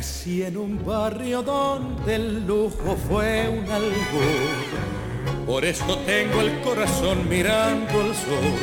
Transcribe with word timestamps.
Nací 0.00 0.42
en 0.42 0.56
un 0.56 0.82
barrio 0.82 1.42
donde 1.42 2.14
el 2.14 2.46
lujo 2.46 2.96
fue 3.06 3.46
un 3.50 3.70
albur. 3.70 5.44
Por 5.44 5.62
esto 5.62 5.98
tengo 6.06 6.40
el 6.40 6.58
corazón 6.62 7.28
mirando 7.28 8.00
al 8.00 8.14
sur. 8.14 8.56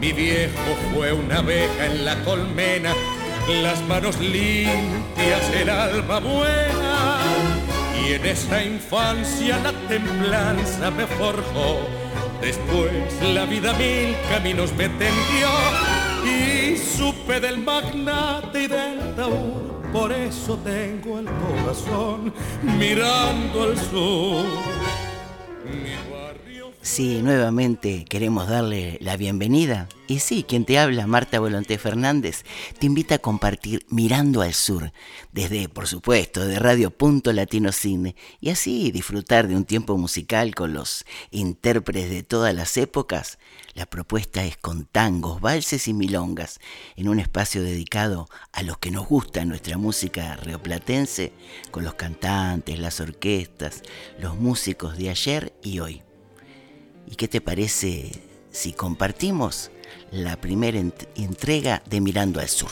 Mi 0.00 0.12
viejo 0.12 0.70
fue 0.94 1.12
una 1.12 1.38
abeja 1.38 1.86
en 1.86 2.04
la 2.04 2.14
colmena, 2.22 2.94
las 3.64 3.82
manos 3.88 4.20
limpias, 4.20 5.50
el 5.60 5.70
alma 5.70 6.20
buena. 6.20 7.18
Y 8.00 8.12
en 8.12 8.24
esta 8.24 8.62
infancia 8.62 9.58
la 9.58 9.72
templanza 9.88 10.92
me 10.92 11.04
forjó. 11.08 11.80
Después 12.40 13.12
la 13.34 13.44
vida 13.44 13.72
mil 13.72 14.14
caminos 14.30 14.72
me 14.74 14.88
tendió 14.90 15.48
y 16.24 16.76
supe 16.76 17.40
del 17.40 17.58
magnate 17.58 18.62
y 18.62 18.66
del 18.68 19.16
taur 19.16 19.75
por 19.96 20.12
eso 20.12 20.58
tengo 20.58 21.20
el 21.20 21.24
corazón 21.24 22.32
mirando 22.78 23.62
al 23.62 23.78
sur. 23.78 24.44
Sí, 26.82 27.20
nuevamente 27.22 28.04
queremos 28.04 28.46
darle 28.46 28.98
la 29.00 29.16
bienvenida. 29.16 29.88
Y 30.06 30.18
sí, 30.20 30.44
quien 30.46 30.66
te 30.66 30.78
habla, 30.78 31.06
Marta 31.06 31.40
Volonté 31.40 31.78
Fernández, 31.78 32.44
te 32.78 32.86
invita 32.86 33.16
a 33.16 33.18
compartir 33.18 33.86
Mirando 33.88 34.42
al 34.42 34.54
Sur, 34.54 34.92
desde, 35.32 35.68
por 35.68 35.88
supuesto, 35.88 36.46
de 36.46 36.58
Radio 36.60 36.90
Punto 36.90 37.32
Latino 37.32 37.72
Cine, 37.72 38.14
y 38.40 38.50
así 38.50 38.92
disfrutar 38.92 39.48
de 39.48 39.56
un 39.56 39.64
tiempo 39.64 39.96
musical 39.96 40.54
con 40.54 40.74
los 40.74 41.04
intérpretes 41.32 42.08
de 42.08 42.22
todas 42.22 42.54
las 42.54 42.76
épocas. 42.76 43.38
La 43.76 43.84
propuesta 43.84 44.42
es 44.42 44.56
con 44.56 44.86
tangos, 44.86 45.42
valses 45.42 45.86
y 45.86 45.92
milongas, 45.92 46.60
en 46.96 47.10
un 47.10 47.20
espacio 47.20 47.62
dedicado 47.62 48.26
a 48.50 48.62
los 48.62 48.78
que 48.78 48.90
nos 48.90 49.06
gusta 49.06 49.44
nuestra 49.44 49.76
música 49.76 50.34
rioplatense, 50.36 51.34
con 51.72 51.84
los 51.84 51.92
cantantes, 51.92 52.78
las 52.78 53.00
orquestas, 53.00 53.82
los 54.18 54.34
músicos 54.34 54.96
de 54.96 55.10
ayer 55.10 55.52
y 55.62 55.80
hoy. 55.80 56.02
¿Y 57.06 57.16
qué 57.16 57.28
te 57.28 57.42
parece 57.42 58.22
si 58.50 58.72
compartimos 58.72 59.70
la 60.10 60.40
primera 60.40 60.80
entrega 61.14 61.82
de 61.84 62.00
Mirando 62.00 62.40
al 62.40 62.48
Sur? 62.48 62.70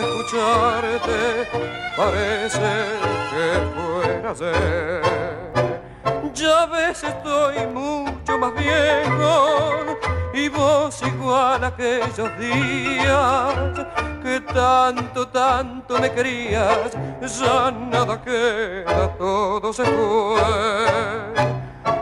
Escucharte 0.00 1.48
parece 1.96 2.70
que 3.30 3.46
fuera 3.74 4.30
ayer. 4.30 5.02
Ya 6.34 6.66
ves 6.66 7.02
estoy 7.02 7.66
mucho 7.68 8.38
más 8.38 8.54
viejo 8.54 9.98
y 10.34 10.48
vos 10.48 11.00
igual 11.02 11.64
aquellos 11.64 12.38
días 12.38 13.86
que 14.22 14.40
tanto, 14.52 15.26
tanto 15.28 15.98
me 15.98 16.10
querías, 16.12 16.92
ya 17.20 17.70
nada 17.70 18.20
queda, 18.20 19.08
todo 19.16 19.72
se 19.72 19.84
fue. 19.84 20.42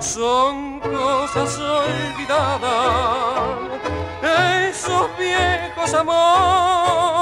Son 0.00 0.80
cosas 0.80 1.58
olvidadas 1.58 2.94
esos 4.68 5.08
viejos 5.18 5.94
amores 5.94 7.13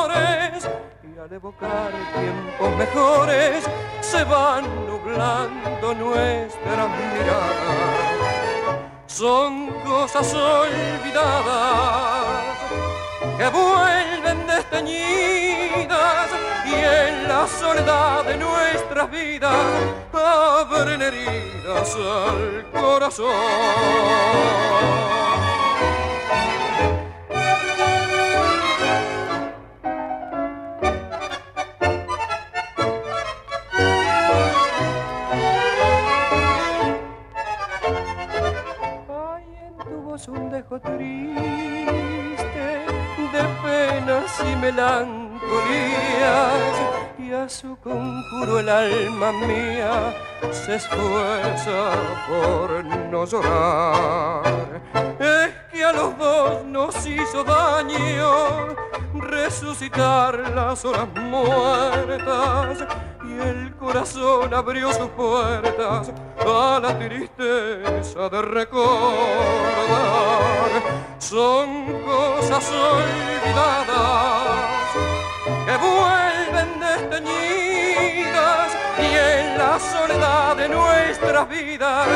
al 1.22 1.32
evocar 1.32 1.92
tiempos 2.14 2.76
mejores 2.76 3.64
se 4.00 4.24
van 4.24 4.64
nublando 4.86 5.94
nuestras 5.94 6.88
miradas. 6.98 8.66
Son 9.06 9.68
cosas 9.84 10.34
olvidadas 10.34 12.26
que 13.38 13.48
vuelven 13.50 14.46
desteñidas 14.48 16.28
y 16.66 16.74
en 16.74 17.28
la 17.28 17.46
soledad 17.46 18.24
de 18.24 18.38
nuestras 18.38 19.08
vidas 19.08 19.66
abren 20.12 21.02
heridas 21.02 21.94
al 21.94 22.66
corazón. 22.72 23.28
Triste 40.80 42.66
de 43.32 43.42
penas 43.62 44.40
y 44.40 44.56
melancolías 44.56 45.42
y 47.22 47.32
a 47.32 47.48
su 47.48 47.76
conjuro 47.78 48.58
el 48.58 48.68
alma 48.68 49.32
mía 49.32 50.14
se 50.50 50.76
esfuerza 50.76 51.92
por 52.28 52.84
no 52.84 53.24
llorar. 53.24 54.82
Es 55.18 55.50
que 55.70 55.84
a 55.84 55.92
los 55.92 56.18
dos 56.18 56.64
nos 56.64 57.06
hizo 57.06 57.44
daño 57.44 58.74
resucitar 59.14 60.38
las 60.54 60.84
horas 60.84 61.08
muertas 61.14 62.84
y 63.24 63.40
el 63.40 63.74
corazón 63.76 64.52
abrió 64.52 64.92
sus 64.92 65.08
puertas 65.10 66.12
a 66.44 66.80
la 66.82 66.98
tristeza 66.98 68.28
de 68.28 68.42
recordar. 68.42 69.62
Son 71.18 72.02
cosas 72.02 72.72
olvidadas 72.72 74.61
y 77.14 79.04
en 79.04 79.58
la 79.58 79.78
soledad 79.78 80.56
de 80.56 80.68
nuestras 80.68 81.48
vidas 81.48 82.08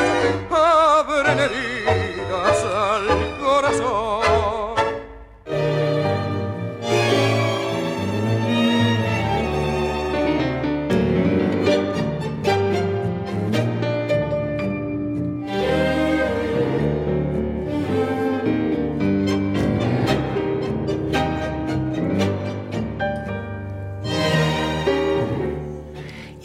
abren 0.49 1.39
heridas 1.39 2.63
al 2.63 3.37
corazón. 3.39 4.26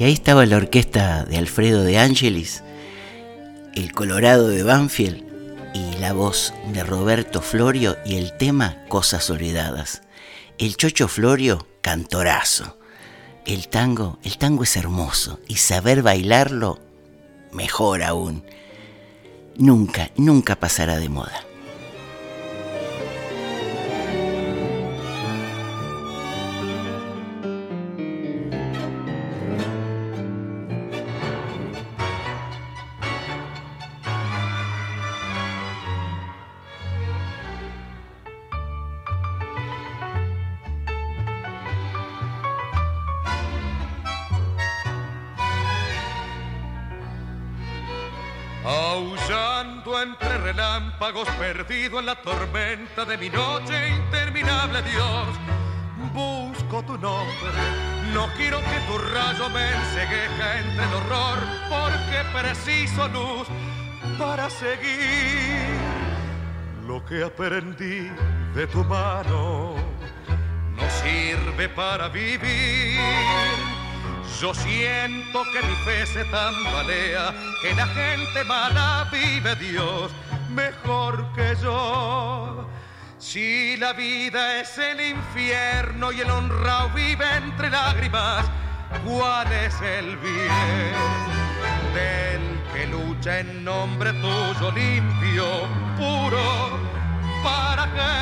Y 0.03 0.05
ahí 0.05 0.15
estaba 0.15 0.45
la 0.47 0.57
orquesta 0.57 1.25
de 1.27 1.39
Alfredo 1.39 1.85
de 1.85 1.97
Angelis, 1.97 2.65
el 3.73 3.93
Colorado 3.93 4.49
de 4.49 4.65
Banfield 4.65 5.23
y 5.75 5.97
la 6.01 6.13
voz 6.13 6.53
de 6.73 6.83
Roberto 6.83 7.41
Florio 7.41 7.97
y 8.05 8.17
el 8.17 8.37
tema 8.37 8.85
Cosas 8.89 9.31
Olvidadas. 9.31 10.03
El 10.59 10.77
Chocho 10.77 11.07
Florio, 11.07 11.69
cantorazo. 11.83 12.81
El 13.47 13.69
tango, 13.69 14.19
el 14.25 14.39
tango 14.39 14.65
es 14.65 14.77
hermoso 14.77 15.39
y 15.47 15.59
saber 15.59 16.03
bailarlo, 16.03 16.81
mejor 17.53 18.03
aún. 18.03 18.43
Nunca, 19.55 20.11
nunca 20.17 20.59
pasará 20.59 20.99
de 20.99 21.11
moda. 21.11 21.45
En 51.99 52.07
la 52.07 52.15
tormenta 52.15 53.05
de 53.05 53.19
mi 53.19 53.29
noche 53.29 53.89
interminable, 53.91 54.83
Dios. 54.83 55.29
Busco 56.13 56.83
tu 56.83 56.99
nombre, 56.99 57.53
no 58.13 58.29
quiero 58.37 58.59
que 58.61 58.79
tu 58.87 58.99
rayo 58.99 59.49
me 59.51 59.67
ensegueja 59.71 60.59
entre 60.59 60.85
el 60.85 60.95
horror, 60.95 61.39
porque 61.69 62.41
preciso 62.41 63.09
luz 63.09 63.49
para 64.19 64.51
seguir 64.51 65.79
lo 66.87 67.05
que 67.05 67.25
aprendí 67.25 68.11
de 68.55 68.67
tu 68.67 68.85
mano. 68.85 69.75
No 70.77 70.91
sirve 71.03 71.69
para 71.69 72.09
vivir 72.09 73.01
yo 74.43 74.53
siento 74.53 75.45
que 75.53 75.63
mi 75.63 75.75
fe 75.85 76.05
se 76.05 76.25
tambalea, 76.25 77.33
que 77.63 77.75
la 77.75 77.87
gente 77.87 78.43
mala 78.43 79.09
vive 79.13 79.55
Dios 79.55 80.11
mejor 80.53 81.33
que 81.35 81.57
yo. 81.63 82.69
Si 83.19 83.77
la 83.77 83.93
vida 83.93 84.61
es 84.61 84.77
el 84.79 85.01
infierno 85.01 86.13
y 86.13 86.21
el 86.21 86.31
honrado 86.31 86.91
vive 86.91 87.25
entre 87.37 87.71
lágrimas, 87.71 88.45
¿cuál 89.05 89.51
es 89.53 89.81
el 89.81 90.17
bien 90.19 90.93
del 91.95 92.43
que 92.73 92.87
lucha 92.89 93.41
en 93.41 93.65
nombre 93.65 94.13
tuyo 94.15 94.71
limpio, 94.73 95.47
puro? 95.97 96.79
¿Para 97.45 97.85
qué? 97.95 98.13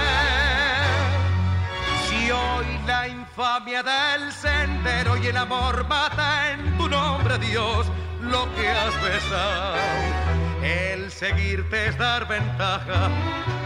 Si 2.09 2.31
hoy 2.31 2.67
la 2.87 3.09
infamia 3.09 3.83
del 3.83 4.33
sendero 4.33 5.17
y 5.17 5.27
el 5.29 5.37
amor 5.37 5.87
mata 5.89 6.53
en 6.53 6.77
tu 6.77 6.89
nombre, 6.89 7.39
Dios, 7.39 7.87
lo 8.21 8.55
que 8.55 8.69
has 8.69 9.03
besado. 9.03 10.40
El 10.63 11.11
seguirte 11.11 11.87
es 11.87 11.97
dar 11.97 12.29
ventaja 12.29 13.09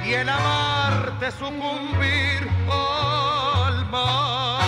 y 0.06 0.14
el 0.14 0.28
amarte 0.28 1.30
sucumbir 1.32 2.48
al 2.70 3.86
mal. 3.90 4.64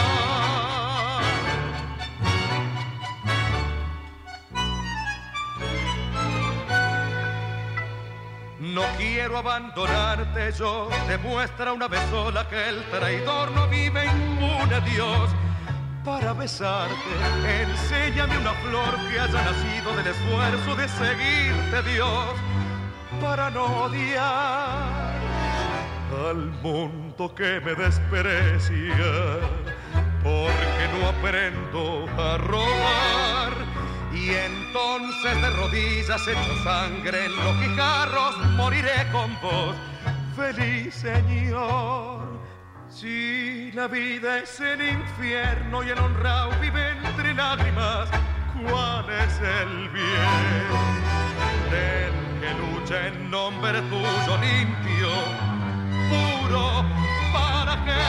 No 8.58 8.82
quiero 8.98 9.38
abandonarte 9.38 10.52
yo, 10.52 10.88
demuestra 11.06 11.72
una 11.72 11.86
vez 11.86 12.00
sola 12.10 12.48
que 12.48 12.68
el 12.68 12.82
traidor 12.90 13.52
no 13.52 13.68
vive 13.68 14.04
inmune, 14.04 14.80
Dios. 14.80 15.30
Para 16.06 16.32
besarte, 16.34 16.94
enséñame 17.62 18.38
una 18.38 18.52
flor 18.52 18.94
que 19.10 19.18
haya 19.18 19.42
nacido 19.42 19.96
del 19.96 20.06
esfuerzo 20.06 20.76
de 20.76 20.88
seguirte, 20.88 21.90
Dios, 21.90 22.32
para 23.20 23.50
no 23.50 23.64
odiar 23.64 25.16
al 26.30 26.52
mundo 26.62 27.34
que 27.34 27.60
me 27.60 27.74
desprecia, 27.74 29.40
porque 30.22 30.84
no 30.94 31.08
aprendo 31.08 32.06
a 32.22 32.38
robar 32.38 33.52
y 34.14 34.30
entonces 34.30 35.42
de 35.42 35.50
rodillas 35.50 36.28
hecho 36.28 36.62
sangre 36.62 37.24
en 37.24 37.34
los 37.34 37.60
guijarros 37.60 38.38
moriré 38.54 39.10
con 39.10 39.36
vos, 39.42 39.74
feliz 40.36 40.94
Señor. 40.94 42.35
Si 42.98 43.70
la 43.72 43.88
vida 43.88 44.38
es 44.38 44.58
el 44.58 44.80
infierno 44.80 45.84
y 45.84 45.90
el 45.90 45.98
honrado 45.98 46.50
vive 46.62 46.92
entre 46.92 47.34
lágrimas, 47.34 48.08
¿cuál 48.54 49.04
es 49.10 49.38
el 49.38 49.90
bien 49.90 50.56
del 51.70 52.40
que 52.40 52.54
lucha 52.54 53.08
en 53.08 53.30
nombre 53.30 53.82
tuyo 53.82 54.38
limpio, 54.38 55.10
puro, 56.08 56.86
para 57.34 57.84
qué? 57.84 58.02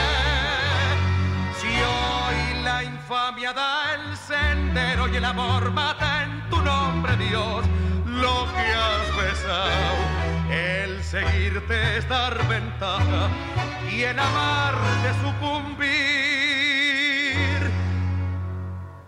Si 1.60 1.66
hoy 1.66 2.62
la 2.62 2.82
infamia 2.82 3.52
da 3.52 3.92
el 3.92 4.16
sendero 4.16 5.06
y 5.08 5.16
el 5.16 5.24
amor 5.26 5.70
mata 5.70 6.22
en 6.22 6.48
tu 6.48 6.62
nombre, 6.62 7.14
Dios, 7.18 7.62
lo 8.06 8.46
que 8.54 8.72
has 8.72 9.16
besado. 9.18 10.27
El 10.50 11.02
seguirte 11.02 11.98
es 11.98 12.08
dar 12.08 12.48
ventaja 12.48 13.28
y 13.90 14.02
el 14.02 14.18
amarte 14.18 15.12
sucumbir. 15.22 15.88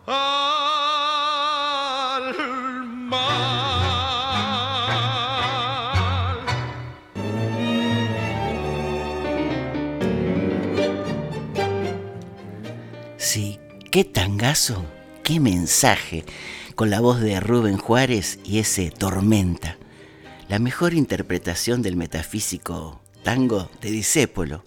Al 0.07 0.35
mal. 2.85 3.61
Sí, 13.17 13.59
qué 13.91 14.05
tangazo, 14.05 14.85
qué 15.23 15.41
mensaje, 15.41 16.25
con 16.75 16.91
la 16.91 17.01
voz 17.01 17.21
de 17.21 17.41
Rubén 17.41 17.79
Juárez 17.79 18.39
y 18.45 18.59
ese 18.59 18.91
Tormenta, 18.91 19.79
la 20.51 20.59
mejor 20.59 20.95
interpretación 20.95 21.81
del 21.81 21.95
metafísico 21.95 23.01
tango 23.23 23.71
de 23.81 23.93
Disépolo. 23.93 24.65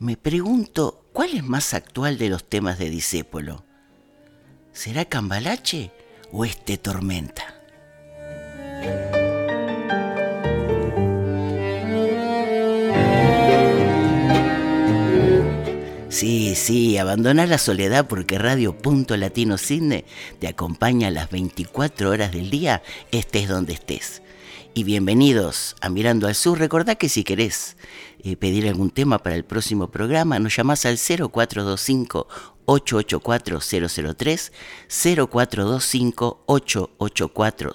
Me 0.00 0.16
pregunto, 0.16 1.04
¿cuál 1.12 1.32
es 1.34 1.44
más 1.44 1.74
actual 1.74 2.18
de 2.18 2.28
los 2.28 2.42
temas 2.42 2.76
de 2.76 2.90
Disépolo? 2.90 3.64
¿Será 4.72 5.04
Cambalache 5.04 5.92
o 6.32 6.44
este 6.44 6.76
Tormenta? 6.76 7.54
Sí, 16.08 16.56
sí, 16.56 16.98
abandona 16.98 17.46
la 17.46 17.58
soledad 17.58 18.08
porque 18.08 18.40
Radio 18.40 18.76
Punto 18.76 19.16
Latino 19.16 19.56
Cine 19.56 20.04
te 20.40 20.48
acompaña 20.48 21.06
a 21.06 21.12
las 21.12 21.30
24 21.30 22.10
horas 22.10 22.32
del 22.32 22.50
día, 22.50 22.82
estés 23.12 23.48
donde 23.48 23.74
estés. 23.74 24.20
Y 24.72 24.84
bienvenidos 24.84 25.74
a 25.80 25.88
Mirando 25.88 26.28
al 26.28 26.36
Sur. 26.36 26.60
Recordá 26.60 26.94
que 26.94 27.08
si 27.08 27.24
querés 27.24 27.76
eh, 28.22 28.36
pedir 28.36 28.68
algún 28.68 28.90
tema 28.90 29.18
para 29.18 29.34
el 29.34 29.44
próximo 29.44 29.90
programa, 29.90 30.38
nos 30.38 30.54
llamás 30.54 30.86
al 30.86 30.96
0425 30.96 32.28
884 32.66 33.58
003, 34.14 34.52
0425 34.88 36.44
884 36.46 37.72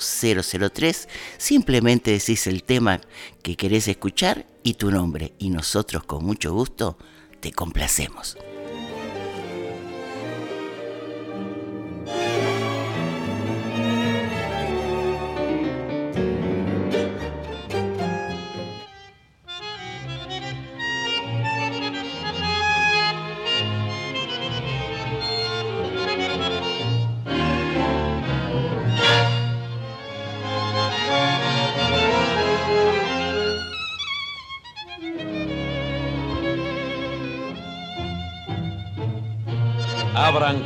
003. 0.70 1.10
Simplemente 1.38 2.12
decís 2.12 2.48
el 2.48 2.64
tema 2.64 3.02
que 3.44 3.58
querés 3.58 3.90
escuchar 3.90 4.48
y 4.64 4.76
tu 4.76 4.90
nombre. 4.90 5.34
Y 5.38 5.50
nosotros 5.50 6.06
con 6.06 6.24
mucho 6.24 6.54
gusto 6.54 6.98
te 7.42 7.52
complacemos. 7.52 8.38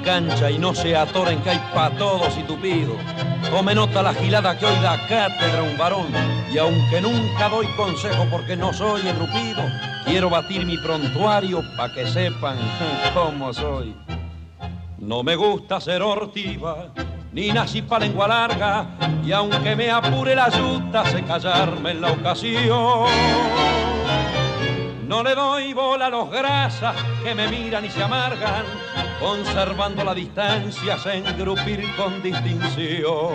Cancha 0.03 0.49
y 0.49 0.57
no 0.57 0.73
se 0.73 0.95
atoren 0.95 1.41
que 1.41 1.51
hay 1.51 1.61
pa' 1.73 1.91
todos 1.91 2.37
y 2.37 2.43
tupido. 2.43 2.93
Tome 3.49 3.75
nota 3.75 4.01
la 4.01 4.13
gilada 4.13 4.57
que 4.57 4.65
hoy 4.65 4.79
da 4.81 4.97
cátedra 5.07 5.63
un 5.63 5.77
varón. 5.77 6.07
Y 6.51 6.57
aunque 6.57 7.01
nunca 7.01 7.49
doy 7.49 7.67
consejo 7.75 8.25
porque 8.31 8.55
no 8.55 8.73
soy 8.73 9.07
engrupido, 9.07 9.63
quiero 10.05 10.29
batir 10.29 10.65
mi 10.65 10.77
prontuario 10.77 11.61
pa' 11.77 11.93
que 11.93 12.07
sepan 12.07 12.57
cómo 13.13 13.53
soy. 13.53 13.95
No 14.97 15.23
me 15.23 15.35
gusta 15.35 15.79
ser 15.79 16.01
hortiva, 16.01 16.87
ni 17.31 17.51
nací 17.51 17.81
pa' 17.81 17.99
lengua 17.99 18.27
larga, 18.27 18.87
y 19.23 19.31
aunque 19.31 19.75
me 19.75 19.89
apure 19.89 20.35
la 20.35 20.49
yuta, 20.49 21.05
sé 21.05 21.23
callarme 21.23 21.91
en 21.91 22.01
la 22.01 22.11
ocasión. 22.11 23.05
No 25.07 25.23
le 25.23 25.33
doy 25.33 25.73
bola 25.73 26.05
a 26.05 26.09
los 26.11 26.29
grasas 26.29 26.95
que 27.23 27.33
me 27.33 27.47
miran 27.47 27.83
y 27.83 27.89
se 27.89 28.03
amargan, 28.03 28.63
conservando 29.19 30.03
la 30.03 30.13
distancia, 30.13 30.97
se 30.97 31.17
engrupir 31.17 31.83
con 31.95 32.21
distinción. 32.21 33.33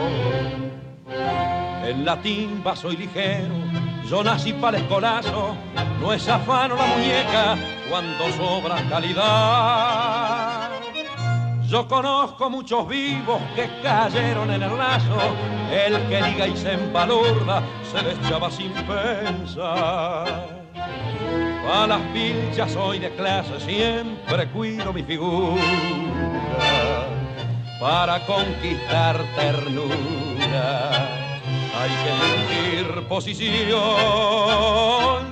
En 1.85 2.05
la 2.05 2.21
timba 2.21 2.75
soy 2.75 2.97
ligero, 2.97 3.55
yo 4.09 4.25
nací 4.25 4.53
para 4.55 4.79
el 4.79 4.85
escolazo, 4.85 5.55
no 6.01 6.13
es 6.13 6.29
afano 6.29 6.77
la 6.77 6.87
muñeca 6.87 7.57
cuando 7.91 8.31
sobra 8.33 8.83
calidad. 8.89 10.71
Yo 11.69 11.89
conozco 11.89 12.51
muchos 12.51 12.89
vivos 12.89 13.41
que 13.55 13.69
cayeron 13.83 14.51
en 14.51 14.63
el 14.63 14.79
lazo, 14.79 15.19
el 15.73 16.01
que 16.09 16.23
diga 16.23 16.47
y 16.47 16.57
se 16.57 16.73
embalurda 16.73 17.63
se 17.91 18.03
le 18.03 18.13
echaba 18.13 18.51
sin 18.51 18.73
pensar. 18.73 20.64
A 21.73 21.87
las 21.87 22.01
pilchas 22.13 22.73
soy 22.73 22.99
de 22.99 23.11
clase, 23.11 23.59
siempre 23.61 24.49
cuido 24.49 24.93
mi 24.93 25.03
figura 25.03 25.63
para 27.81 28.25
conquistar 28.27 29.19
ternura. 29.35 31.09
Hay 31.77 31.91
que 32.03 32.11
elegir 32.11 33.09
posición, 33.09 33.77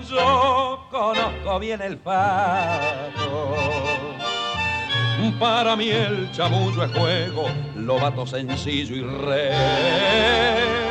yo 0.09 0.87
conozco 0.91 1.59
bien 1.59 1.81
el 1.83 1.99
fato. 1.99 3.55
Para 5.39 5.77
mí 5.77 5.89
el 5.91 6.31
chamullo 6.33 6.85
es 6.85 6.93
juego, 6.93 7.49
lo 7.77 7.99
vato 7.99 8.27
sencillo 8.27 8.97
y 8.97 9.03
reo. 9.03 10.82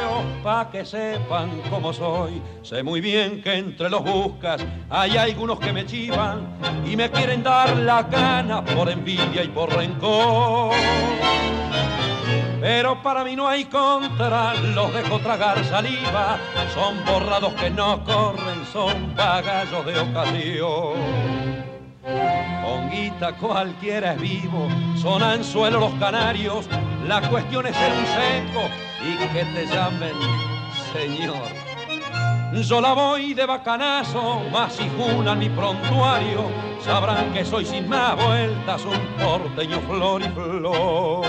Pa' 0.43 0.69
que 0.71 0.85
sepan 0.85 1.61
cómo 1.69 1.93
soy, 1.93 2.41
sé 2.61 2.83
muy 2.83 3.01
bien 3.01 3.41
que 3.41 3.53
entre 3.53 3.89
los 3.89 4.03
buscas 4.03 4.65
hay 4.89 5.17
algunos 5.17 5.59
que 5.59 5.71
me 5.71 5.85
chivan 5.85 6.47
y 6.85 6.95
me 6.95 7.09
quieren 7.11 7.43
dar 7.43 7.75
la 7.77 8.03
gana 8.03 8.63
por 8.63 8.89
envidia 8.89 9.43
y 9.43 9.47
por 9.49 9.75
rencor. 9.75 10.73
Pero 12.59 13.01
para 13.01 13.23
mí 13.23 13.35
no 13.35 13.47
hay 13.47 13.65
contra, 13.65 14.53
los 14.53 14.93
dejo 14.93 15.19
tragar 15.19 15.63
saliva, 15.65 16.37
son 16.73 17.03
borrados 17.05 17.53
que 17.55 17.71
no 17.71 18.03
corren, 18.03 18.65
son 18.71 19.15
pagallos 19.15 19.85
de 19.85 19.99
ocasión. 19.99 21.50
Honguita 22.03 23.33
cualquiera 23.33 24.13
es 24.13 24.21
vivo, 24.21 24.67
son 24.99 25.21
anzuelos 25.21 25.79
los 25.81 25.93
canarios, 25.99 26.67
la 27.07 27.21
cuestión 27.29 27.67
es 27.67 27.75
ser 27.75 27.91
un 27.91 28.05
seco 28.05 28.69
y 29.03 29.17
que 29.33 29.45
te 29.45 29.65
llamen 29.67 30.13
señor. 30.93 31.61
Yo 32.63 32.81
la 32.81 32.93
voy 32.93 33.33
de 33.33 33.45
bacanazo, 33.45 34.41
más 34.51 34.73
si 34.73 34.89
junan 34.97 35.39
mi 35.39 35.49
prontuario, 35.49 36.49
sabrán 36.83 37.31
que 37.33 37.45
soy 37.45 37.65
sin 37.65 37.87
más 37.87 38.15
vueltas 38.15 38.83
un 38.83 39.23
porteño 39.23 39.79
flor 39.81 40.21
y 40.21 40.29
flor. 40.29 41.25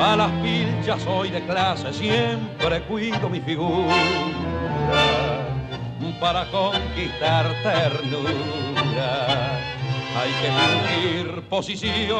A 0.00 0.16
las 0.16 0.30
pilchas 0.42 1.02
soy 1.02 1.30
de 1.30 1.44
clase, 1.44 1.92
siempre 1.92 2.82
cuido 2.82 3.28
mi 3.28 3.40
figura 3.40 3.94
para 6.20 6.44
conquistar 6.46 7.46
ternura. 7.62 9.12
Hay 10.16 10.30
que 10.40 10.50
fingir 10.50 11.42
posición, 11.48 12.18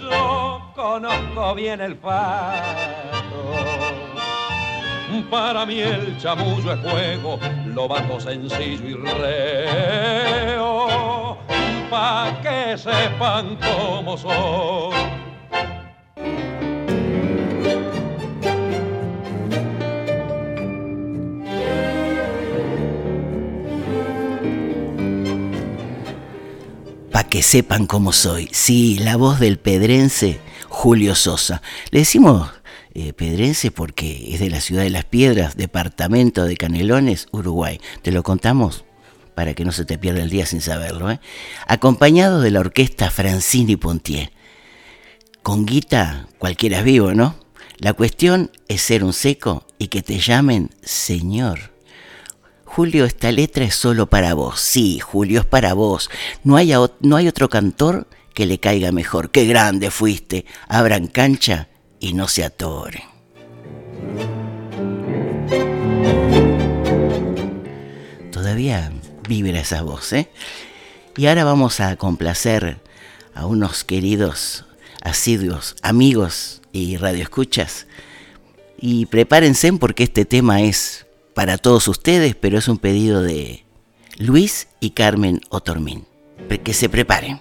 yo 0.00 0.72
conozco 0.74 1.54
bien 1.54 1.80
el 1.80 1.96
fato. 1.96 2.58
Para 5.30 5.66
mí 5.66 5.80
el 5.80 6.16
chamullo 6.18 6.74
es 6.74 6.80
juego, 6.80 7.38
lo 7.66 7.88
bajo 7.88 8.20
sencillo 8.20 8.88
y 8.88 8.94
reo, 8.94 10.86
pa' 11.90 12.40
que 12.42 12.78
sepan 12.78 13.56
cómo 13.56 14.16
soy 14.16 15.17
que 27.30 27.42
sepan 27.42 27.86
cómo 27.86 28.12
soy. 28.12 28.48
Sí, 28.52 28.98
la 28.98 29.16
voz 29.16 29.38
del 29.40 29.58
pedrense 29.58 30.40
Julio 30.68 31.14
Sosa. 31.14 31.62
Le 31.90 32.00
decimos 32.00 32.50
eh, 32.94 33.12
pedrense 33.12 33.70
porque 33.70 34.34
es 34.34 34.40
de 34.40 34.50
la 34.50 34.60
ciudad 34.60 34.82
de 34.82 34.90
Las 34.90 35.04
Piedras, 35.04 35.56
departamento 35.56 36.44
de 36.44 36.56
Canelones, 36.56 37.28
Uruguay. 37.30 37.80
Te 38.02 38.12
lo 38.12 38.22
contamos 38.22 38.84
para 39.34 39.54
que 39.54 39.64
no 39.64 39.72
se 39.72 39.84
te 39.84 39.98
pierda 39.98 40.22
el 40.22 40.30
día 40.30 40.46
sin 40.46 40.60
saberlo. 40.60 41.10
¿eh? 41.10 41.20
Acompañado 41.66 42.40
de 42.40 42.50
la 42.50 42.60
orquesta 42.60 43.10
Francini 43.10 43.76
Pontier. 43.76 44.32
Con 45.42 45.64
guita 45.64 46.26
cualquiera 46.38 46.78
es 46.78 46.84
vivo, 46.84 47.14
¿no? 47.14 47.36
La 47.76 47.92
cuestión 47.92 48.50
es 48.66 48.82
ser 48.82 49.04
un 49.04 49.12
seco 49.12 49.64
y 49.78 49.88
que 49.88 50.02
te 50.02 50.18
llamen 50.18 50.70
señor. 50.82 51.77
Julio, 52.78 53.06
esta 53.06 53.32
letra 53.32 53.64
es 53.64 53.74
solo 53.74 54.08
para 54.08 54.34
vos. 54.34 54.60
Sí, 54.60 55.00
Julio, 55.00 55.40
es 55.40 55.46
para 55.46 55.74
vos. 55.74 56.08
No 56.44 56.54
hay, 56.54 56.72
no 57.00 57.16
hay 57.16 57.26
otro 57.26 57.48
cantor 57.48 58.06
que 58.34 58.46
le 58.46 58.60
caiga 58.60 58.92
mejor. 58.92 59.32
Qué 59.32 59.46
grande 59.46 59.90
fuiste. 59.90 60.44
Abran 60.68 61.08
cancha 61.08 61.66
y 61.98 62.12
no 62.12 62.28
se 62.28 62.44
atoren. 62.44 63.02
Todavía 68.30 68.92
vibra 69.28 69.58
esa 69.58 69.82
voz, 69.82 70.12
¿eh? 70.12 70.30
Y 71.16 71.26
ahora 71.26 71.42
vamos 71.42 71.80
a 71.80 71.96
complacer 71.96 72.78
a 73.34 73.46
unos 73.46 73.82
queridos 73.82 74.66
asiduos 75.02 75.74
amigos 75.82 76.62
y 76.70 76.96
radioescuchas. 76.96 77.88
Y 78.80 79.06
prepárense 79.06 79.72
porque 79.72 80.04
este 80.04 80.24
tema 80.24 80.62
es 80.62 81.07
para 81.38 81.56
todos 81.56 81.86
ustedes, 81.86 82.34
pero 82.34 82.58
es 82.58 82.66
un 82.66 82.78
pedido 82.78 83.22
de 83.22 83.64
Luis 84.16 84.66
y 84.80 84.90
Carmen 84.90 85.40
Otormín. 85.50 86.04
Que 86.64 86.74
se 86.74 86.88
preparen. 86.88 87.40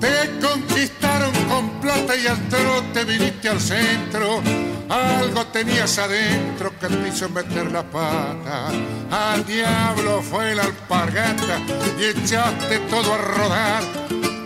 Te 0.00 0.40
conquistaron 0.40 1.34
con 1.50 1.68
plata 1.82 2.16
y 2.16 2.26
al 2.26 2.48
trote 2.48 3.04
viniste 3.04 3.50
al 3.50 3.60
centro 3.60 4.69
algo 4.90 5.46
tenías 5.46 5.98
adentro 5.98 6.72
que 6.78 6.88
te 6.88 7.08
hizo 7.08 7.28
meter 7.28 7.70
la 7.70 7.84
pata. 7.84 8.68
Al 9.10 9.46
diablo 9.46 10.20
fue 10.20 10.54
la 10.54 10.64
alpargata 10.64 11.60
y 11.98 12.04
echaste 12.06 12.78
todo 12.90 13.14
a 13.14 13.18
rodar. 13.18 13.82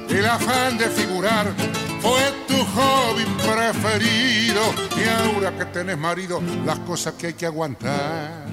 El 0.09 0.27
afán 0.27 0.77
de 0.77 0.87
figurar 0.91 1.53
fue 2.01 2.21
tu 2.47 2.57
hobby 2.57 3.25
preferido. 3.43 4.61
Y 4.97 5.09
ahora 5.09 5.57
que 5.57 5.65
tenés 5.67 5.97
marido, 5.97 6.43
las 6.65 6.79
cosas 6.81 7.15
que 7.15 7.29
hay 7.29 7.35
que 7.35 7.47
aguantar. 7.47 8.45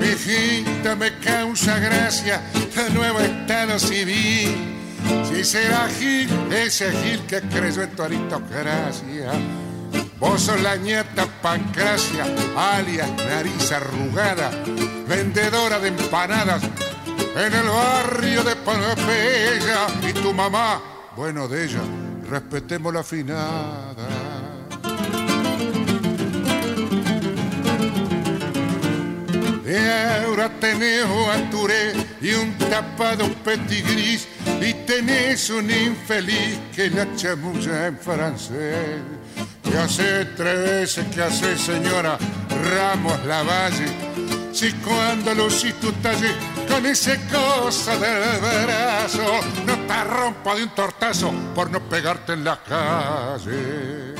Mi 0.00 0.06
finta 0.06 0.94
me 0.94 1.18
causa 1.18 1.78
gracia, 1.78 2.40
el 2.86 2.94
nuevo 2.94 3.18
estado 3.18 3.78
civil 3.78 4.73
si 5.24 5.44
será 5.44 5.88
Gil, 5.88 6.28
ese 6.52 6.90
Gil 6.92 7.20
que 7.26 7.40
creyó 7.42 7.82
en 7.82 7.90
tu 7.90 8.02
aristocracia. 8.02 9.32
Vos 10.18 10.42
sos 10.42 10.60
la 10.62 10.76
nieta 10.76 11.26
Pancracia, 11.42 12.24
alias 12.56 13.10
nariz 13.16 13.72
arrugada, 13.72 14.50
vendedora 15.08 15.78
de 15.78 15.88
empanadas 15.88 16.62
en 17.36 17.52
el 17.52 17.66
barrio 17.66 18.44
de 18.44 18.56
Pompeya. 18.56 19.86
Y 20.08 20.12
tu 20.14 20.32
mamá, 20.32 20.80
bueno 21.16 21.48
de 21.48 21.64
ella, 21.64 21.80
respetemos 22.28 22.94
la 22.94 23.02
finada. 23.02 24.08
Y 29.66 30.24
ahora 30.24 30.48
tenés 30.60 31.04
un 31.04 31.50
Touré 31.50 31.92
y 32.20 32.32
un 32.34 32.56
tapado 32.58 33.28
petit 33.44 33.84
gris 33.84 34.28
y 34.60 34.74
tenés 34.86 35.50
un 35.50 35.70
infeliz 35.70 36.58
que 36.74 36.90
la 36.90 37.06
chamulla 37.16 37.86
en 37.86 37.98
francés. 37.98 39.00
Que 39.62 39.78
hace 39.78 40.24
tres 40.36 40.58
veces 40.58 41.06
que 41.14 41.22
hace 41.22 41.56
señora 41.58 42.18
Ramos 42.48 43.24
Lavalle. 43.26 43.86
Si 44.52 44.72
cuando 44.74 45.34
lo 45.34 45.48
tu 45.48 45.92
talle 46.00 46.30
con 46.68 46.86
ese 46.86 47.18
cosa 47.32 47.96
del 47.96 48.40
brazo, 48.40 49.40
no 49.66 49.74
te 49.86 50.04
rompa 50.04 50.54
de 50.54 50.62
un 50.62 50.74
tortazo 50.74 51.32
por 51.54 51.70
no 51.70 51.80
pegarte 51.80 52.34
en 52.34 52.44
la 52.44 52.60
calle. 52.62 54.14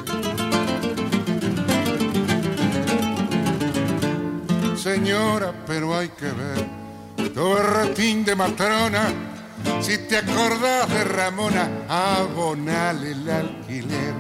Señora, 4.77 5.53
pero 5.67 5.97
hay 5.97 6.09
que 6.09 6.27
ver 6.27 6.85
el 7.17 7.65
ratín 7.65 8.25
de 8.25 8.37
matrona 8.37 9.34
si 9.81 9.99
te 9.99 10.19
acordás 10.19 10.89
de 10.89 11.05
Ramona, 11.05 11.69
abonale 11.89 13.13
el 13.13 13.31
alquiler. 13.31 14.15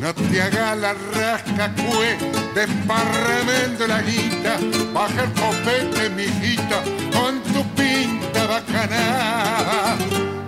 no 0.00 0.14
te 0.14 0.42
haga 0.42 0.74
la 0.76 0.94
rasca 0.94 1.74
cue, 1.74 2.16
desparramando 2.54 3.86
la 3.86 4.02
guita, 4.02 4.58
baja 4.92 5.24
el 5.24 5.32
copete, 5.32 6.10
mijita, 6.10 6.82
con 7.12 7.42
tu 7.42 7.64
pinta 7.74 8.46
bacana. 8.46 9.96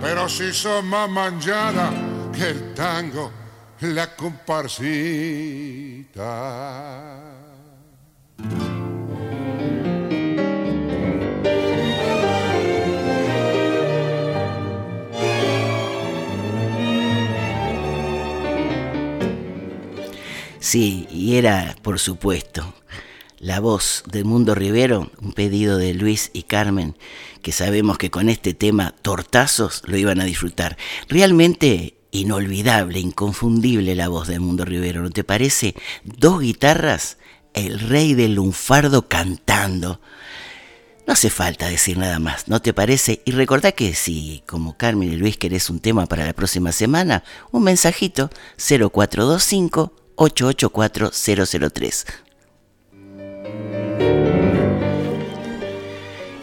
Pero 0.01 0.29
si 0.29 0.53
sos 0.53 0.83
más 0.83 1.09
manchada 1.09 1.91
que 2.33 2.49
el 2.49 2.73
tango, 2.73 3.31
la 3.81 4.15
comparsita. 4.15 5.11
Sí, 20.71 21.05
y 21.11 21.35
era, 21.35 21.75
por 21.81 21.99
supuesto, 21.99 22.73
la 23.39 23.59
voz 23.59 24.05
de 24.09 24.23
Mundo 24.23 24.55
Rivero, 24.55 25.11
un 25.19 25.33
pedido 25.33 25.77
de 25.77 25.93
Luis 25.93 26.31
y 26.31 26.43
Carmen, 26.43 26.95
que 27.41 27.51
sabemos 27.51 27.97
que 27.97 28.09
con 28.09 28.29
este 28.29 28.53
tema 28.53 28.95
tortazos 29.01 29.83
lo 29.85 29.97
iban 29.97 30.21
a 30.21 30.23
disfrutar. 30.23 30.77
Realmente 31.09 31.95
inolvidable, 32.11 33.01
inconfundible 33.01 33.95
la 33.95 34.07
voz 34.07 34.29
de 34.29 34.39
Mundo 34.39 34.63
Rivero, 34.63 35.01
¿no 35.01 35.09
te 35.09 35.25
parece? 35.25 35.75
Dos 36.05 36.39
guitarras, 36.39 37.17
el 37.53 37.77
rey 37.77 38.13
del 38.13 38.35
lunfardo 38.35 39.09
cantando. 39.09 39.99
No 41.05 41.11
hace 41.11 41.29
falta 41.29 41.67
decir 41.67 41.97
nada 41.97 42.19
más, 42.19 42.47
¿no 42.47 42.61
te 42.61 42.73
parece? 42.73 43.21
Y 43.25 43.31
recordá 43.31 43.73
que 43.73 43.93
si, 43.93 44.41
como 44.45 44.77
Carmen 44.77 45.11
y 45.11 45.17
Luis, 45.17 45.35
querés 45.35 45.69
un 45.69 45.81
tema 45.81 46.05
para 46.05 46.25
la 46.25 46.31
próxima 46.31 46.71
semana, 46.71 47.25
un 47.51 47.63
mensajito 47.63 48.29
0425 48.55 50.00
884-003. 50.15 52.05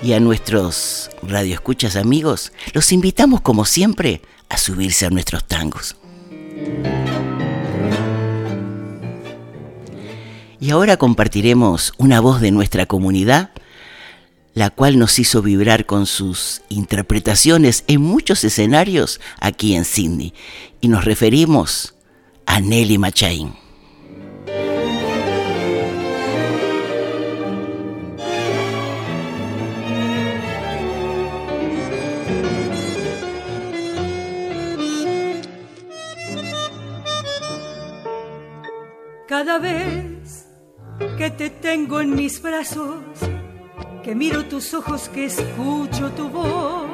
Y 0.03 0.13
a 0.13 0.21
nuestros 0.21 1.11
radioescuchas 1.23 1.97
amigos, 1.97 2.53
los 2.73 2.93
invitamos 2.93 3.41
como 3.41 3.65
siempre 3.65 4.23
a 4.49 4.57
subirse 4.57 5.07
a 5.07 5.11
nuestros 5.11 5.45
tangos. 5.47 5.97
Y 10.61 10.71
ahora 10.71 10.97
compartiremos 10.97 11.93
una 11.99 12.21
voz 12.21 12.41
de 12.41 12.51
nuestra 12.51 12.87
comunidad, 12.87 13.51
la 14.55 14.71
cual 14.71 14.99
nos 14.99 15.19
hizo 15.19 15.41
vibrar 15.41 15.87
con 15.87 16.07
sus 16.07 16.63
interpretaciones 16.69 17.85
en 17.87 18.01
muchos 18.01 18.43
escenarios 18.43 19.21
aquí 19.41 19.77
en 19.77 19.85
Sydney. 19.85 20.35
Y 20.81 20.89
nos 20.89 21.05
referimos 21.05 21.95
a 22.49 22.61
Machain. 22.99 23.53
Cada 39.29 39.59
vez 39.59 40.49
que 41.19 41.31
te 41.31 41.51
tengo 41.51 42.01
en 42.01 42.15
mis 42.17 42.41
brazos, 42.41 43.05
que 44.03 44.15
miro 44.15 44.47
tus 44.47 44.73
ojos, 44.73 45.11
que 45.11 45.27
escucho 45.27 46.11
tu 46.13 46.29
voz 46.31 46.89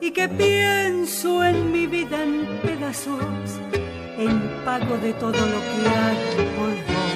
y 0.00 0.10
que 0.10 0.28
pienso 0.28 1.42
en 1.42 1.72
mi 1.72 1.86
vida 1.86 2.22
en 2.22 2.46
pedazos, 2.62 3.24
en 4.20 4.64
pago 4.64 4.96
de 4.98 5.12
todo 5.14 5.40
lo 5.54 5.60
que 5.70 5.80
hago 6.04 6.36
por 6.56 6.72
vos. 6.88 7.12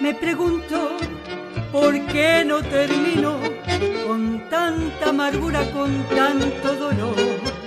Me 0.00 0.14
pregunto 0.14 0.96
por 1.70 1.92
qué 2.06 2.44
no 2.44 2.62
termino 2.62 3.38
con 4.06 4.48
tanta 4.48 5.10
amargura, 5.10 5.60
con 5.72 5.90
tanto 6.08 6.74
dolor 6.74 7.60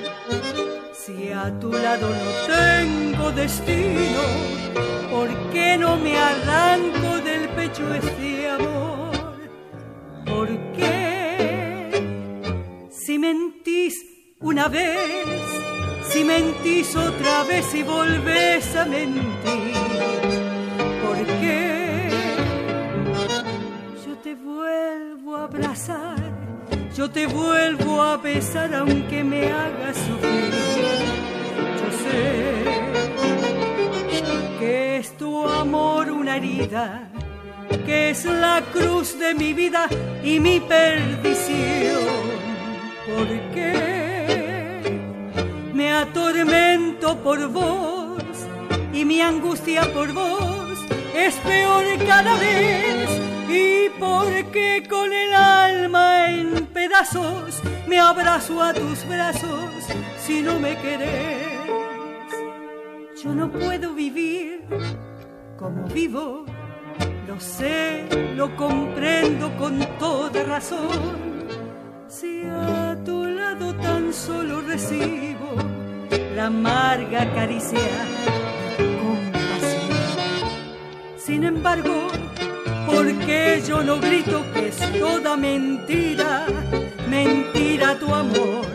si 1.06 1.34
a 1.34 1.51
tu 1.60 1.69
lado 1.69 2.08
no 2.10 2.32
tengo 2.56 3.32
destino, 3.34 4.21
¿por 5.12 5.29
qué 5.51 5.77
no 5.77 5.97
me 5.97 6.17
arranco 6.17 7.17
del 7.17 7.49
pecho 7.49 7.93
este 7.93 8.47
amor? 8.47 9.12
¿Por 10.25 10.47
qué? 10.77 11.89
Si 12.89 13.19
mentís 13.19 13.95
una 14.39 14.69
vez, 14.69 15.53
si 16.13 16.23
mentís 16.23 16.95
otra 16.95 17.43
vez 17.43 17.73
y 17.73 17.84
volvés 17.84 18.76
a 18.76 18.86
mentir, 18.86 19.76
¿por 21.04 21.17
qué? 21.41 22.10
Yo 24.06 24.15
te 24.17 24.36
vuelvo 24.36 25.36
a 25.36 25.43
abrazar 25.43 26.34
yo 26.95 27.10
te 27.10 27.26
vuelvo 27.26 28.04
a 28.04 28.17
besar 28.17 28.71
aunque 28.76 29.23
me 29.23 29.52
hagas 29.52 29.97
sufrir. 29.97 30.54
Yo 31.80 31.89
sé 32.04 32.63
que 34.60 34.97
es 34.97 35.17
tu 35.17 35.47
amor 35.47 36.12
una 36.12 36.38
herida, 36.38 37.10
que 37.88 38.12
es 38.12 38.26
la 38.26 38.62
cruz 38.71 39.17
de 39.17 39.34
mi 39.34 39.54
vida 39.54 39.88
y 40.23 40.39
mi 40.39 40.60
perdición. 40.60 42.04
¿Por 43.08 43.28
qué 43.56 44.03
me 45.84 45.91
atormento 45.91 47.17
por 47.17 47.46
vos 47.50 48.24
y 48.93 49.04
mi 49.04 49.19
angustia 49.19 49.82
por 49.93 50.13
vos 50.13 50.78
es 51.13 51.36
peor 51.48 51.84
cada 52.08 52.38
vez? 52.38 53.10
y 53.50 53.89
porque 54.00 54.88
con 54.89 55.12
el 55.12 55.34
alma 55.34 56.30
en 56.30 56.67
pedazos 56.67 57.62
me 57.86 58.00
abrazo 58.00 58.63
a 58.63 58.74
tus 58.74 59.06
brazos 59.06 59.72
si 60.26 60.41
no 60.41 60.58
me 60.58 60.78
querés. 60.78 62.32
Yo 63.22 63.36
no 63.36 63.52
puedo 63.52 63.93
vivir 63.93 64.63
como 65.58 65.86
vivo, 65.88 66.46
lo 67.28 67.38
sé, 67.41 68.06
lo 68.38 68.56
comprendo 68.56 69.52
con 69.58 69.86
toda 70.00 70.43
razón. 70.43 71.24
Si 72.08 72.43
a 72.46 72.98
tu 73.04 73.26
lado 73.26 73.74
tan 73.76 74.13
solo 74.13 74.62
recibo 74.62 75.72
la 76.36 76.45
amarga 76.47 77.32
caricia 77.34 77.80
con 78.78 79.32
compasión. 79.32 79.89
Sin 81.17 81.43
embargo, 81.43 82.08
porque 82.88 83.62
yo 83.67 83.84
no 83.84 83.99
grito 83.99 84.43
que 84.54 84.67
es 84.67 84.78
toda 84.99 85.36
mentira, 85.38 86.45
mentira 87.10 87.97
tu 87.99 88.13
amor. 88.13 88.65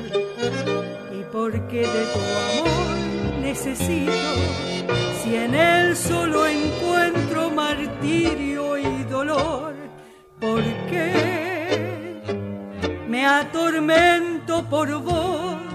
Y 1.18 1.22
porque 1.32 1.80
de 1.80 2.04
tu 2.14 2.20
amor 2.44 2.96
necesito, 3.42 4.12
si 5.22 5.36
en 5.36 5.54
él 5.54 5.96
solo 5.96 6.46
encuentro 6.46 7.50
martirio 7.50 8.78
y 8.78 9.04
dolor, 9.04 9.74
porque 10.40 11.12
me 13.08 13.26
atormento 13.26 14.64
por 14.68 14.88
vos 15.02 15.67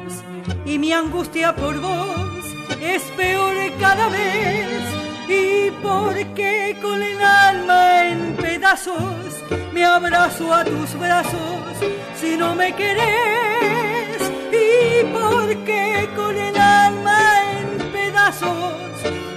y 0.65 0.80
mi 0.80 0.91
angustia 0.93 1.56
por 1.56 1.80
vos 1.80 2.43
es 2.82 3.04
peor 3.17 3.56
cada 3.80 4.10
vez. 4.10 4.84
Y 5.28 5.71
porque 5.82 6.78
con 6.82 7.02
el 7.02 7.21
alma 7.21 8.08
en 8.08 8.36
pedazos 8.36 9.41
me 9.73 9.86
abrazo 9.86 10.54
a 10.54 10.63
tus 10.63 10.93
brazos 10.99 11.78
si 12.19 12.36
no 12.38 12.56
me 12.56 12.73
querés. 12.76 14.21
Y 14.52 15.04
porque 15.06 16.10
con 16.15 16.36
el 16.38 16.58
alma 16.58 17.19
en 17.52 17.91
pedazos 17.91 18.73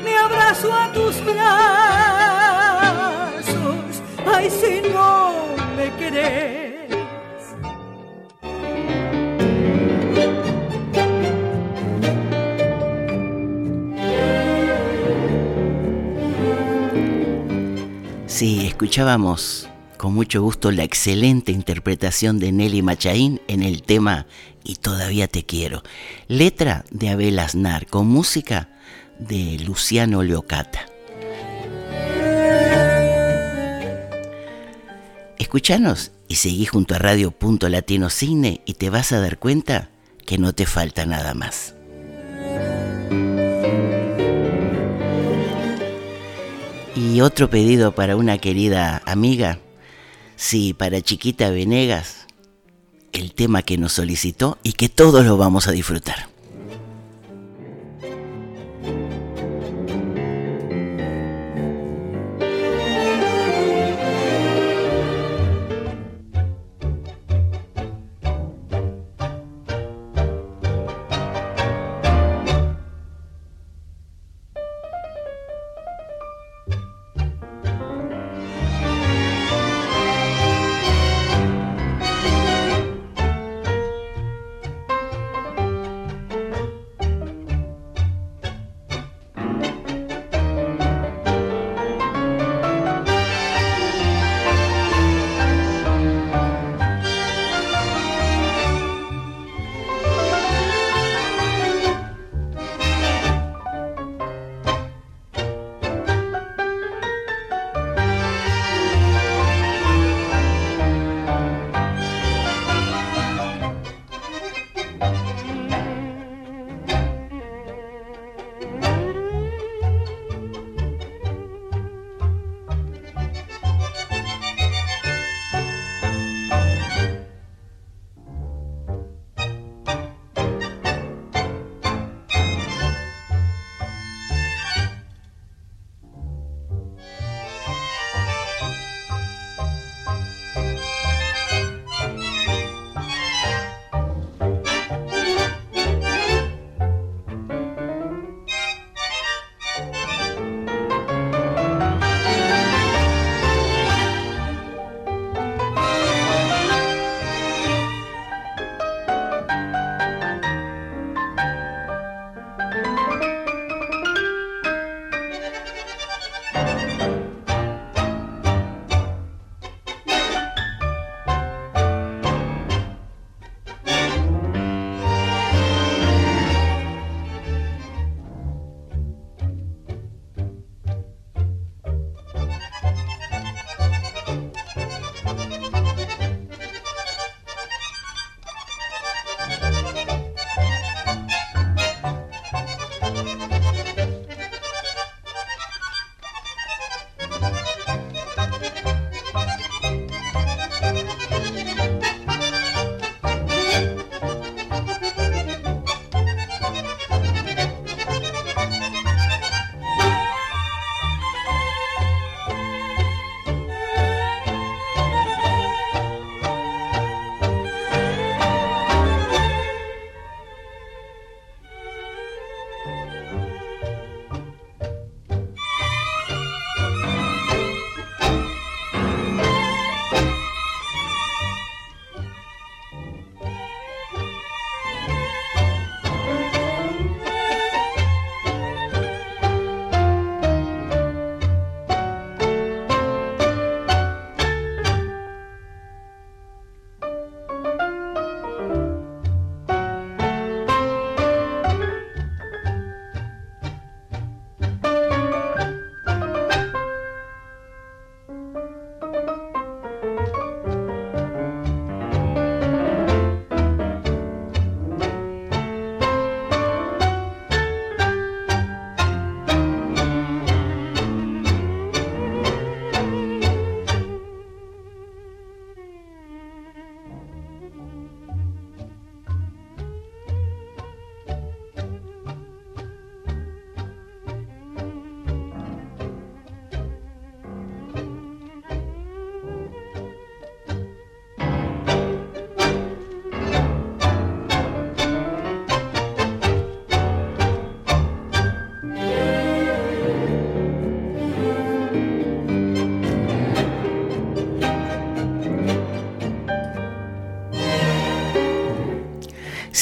me 0.05 0.17
abrazo 0.17 0.73
a 0.73 0.93
tus 0.93 1.25
brazos 1.25 1.47
ay 4.27 4.51
si 4.51 4.81
no 4.91 5.33
me 5.77 5.91
querés 5.97 6.66
Sí, 18.37 18.67
escuchábamos 18.67 19.67
con 19.97 20.13
mucho 20.13 20.43
gusto 20.43 20.71
la 20.71 20.85
excelente 20.85 21.53
interpretación 21.53 22.39
de 22.39 22.53
Nelly 22.53 22.83
Machaín 22.83 23.41
en 23.49 23.63
el 23.63 23.83
tema 23.83 24.27
Y 24.63 24.75
todavía 24.75 25.27
te 25.27 25.47
quiero. 25.47 25.83
Letra 26.29 26.85
de 26.91 27.09
Abel 27.09 27.39
Aznar 27.39 27.87
con 27.87 28.09
música 28.09 28.69
de 29.19 29.59
Luciano 29.65 30.23
Leocata. 30.23 30.85
Escuchanos 35.39 36.13
y 36.29 36.35
seguí 36.35 36.67
junto 36.67 36.95
a 36.95 36.99
Radio 36.99 37.31
Punto 37.31 37.71
Latino 37.71 38.11
Cine 38.11 38.61
y 38.67 38.75
te 38.75 38.91
vas 38.91 39.13
a 39.13 39.21
dar 39.23 39.39
cuenta 39.39 39.89
que 40.27 40.37
no 40.37 40.53
te 40.53 40.67
falta 40.67 41.07
nada 41.07 41.33
más. 41.33 41.75
Y 46.97 47.21
otro 47.21 47.51
pedido 47.51 47.95
para 47.95 48.17
una 48.17 48.39
querida 48.39 49.03
amiga, 49.05 49.59
sí, 50.35 50.73
para 50.73 51.03
Chiquita 51.03 51.51
Venegas, 51.51 52.27
el 53.13 53.35
tema 53.35 53.61
que 53.61 53.77
nos 53.77 53.93
solicitó 53.93 54.57
y 54.63 54.73
que 54.73 54.89
todos 54.89 55.27
lo 55.27 55.37
vamos 55.37 55.69
a 55.69 55.73
disfrutar. 55.73 56.31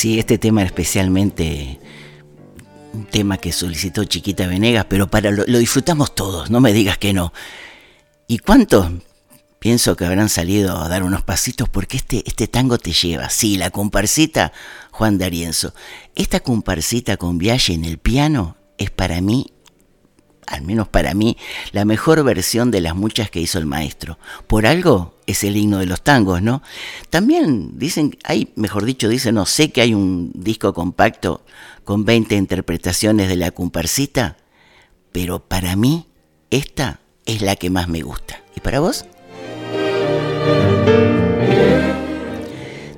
Sí, 0.05 0.19
este 0.19 0.37
tema 0.37 0.63
especialmente 0.63 1.79
un 2.93 3.07
tema 3.07 3.39
que 3.39 3.53
solicitó 3.53 4.05
Chiquita 4.05 4.47
Venegas, 4.47 4.85
pero 4.87 5.09
para 5.09 5.31
lo, 5.31 5.47
disfrutamos 5.47 6.15
todos, 6.15 6.51
no 6.51 6.61
me 6.61 6.75
digas 6.75 6.99
que 6.99 7.15
no. 7.15 7.33
¿Y 8.27 8.37
cuántos? 8.37 8.87
Pienso 9.59 9.97
que 9.97 10.05
habrán 10.05 10.29
salido 10.29 10.77
a 10.77 10.91
dar 10.91 11.05
unos 11.05 11.23
pasitos 11.23 11.71
porque 11.71 11.97
este, 11.97 12.23
este 12.27 12.49
tango 12.49 12.77
te 12.77 12.93
lleva. 12.93 13.31
Sí, 13.31 13.57
la 13.57 13.71
comparsita 13.71 14.53
Juan 14.91 15.17
D'Arienzo. 15.17 15.73
Esta 16.15 16.41
comparsita 16.41 17.17
con 17.17 17.39
viaje 17.39 17.73
en 17.73 17.87
el 17.87 17.97
piano 17.97 18.59
es 18.77 18.91
para 18.91 19.23
mí 19.23 19.54
al 20.47 20.63
menos 20.63 20.89
para 20.89 21.15
mí, 21.15 21.37
la 21.73 21.85
mejor 21.85 22.23
versión 22.25 22.71
de 22.71 22.81
las 22.81 22.95
muchas 22.95 23.31
que 23.31 23.41
hizo 23.41 23.59
el 23.59 23.67
maestro. 23.67 24.19
Por 24.47 24.67
algo 24.67 25.15
es 25.27 25.45
el 25.45 25.57
himno 25.57 25.79
de 25.79 25.87
los 25.87 26.03
tangos, 26.03 26.43
¿no? 26.43 26.63
También 27.11 27.79
dicen, 27.79 28.17
hay, 28.25 28.53
mejor 28.57 28.85
dicho, 28.85 29.09
dicen, 29.09 29.37
no 29.37 29.47
sé 29.47 29.73
que 29.73 29.81
hay 29.81 29.95
un 29.95 30.33
disco 30.35 30.75
compacto 30.75 31.45
con 31.85 32.05
20 32.05 32.37
interpretaciones 32.37 33.29
de 33.29 33.37
la 33.37 33.51
comparsita, 33.51 34.37
pero 35.13 35.41
para 35.41 35.77
mí 35.77 36.07
esta 36.51 37.01
es 37.27 37.43
la 37.43 37.57
que 37.57 37.71
más 37.71 37.89
me 37.89 38.03
gusta. 38.03 38.41
¿Y 38.57 38.61
para 38.61 38.81
vos? 38.81 39.05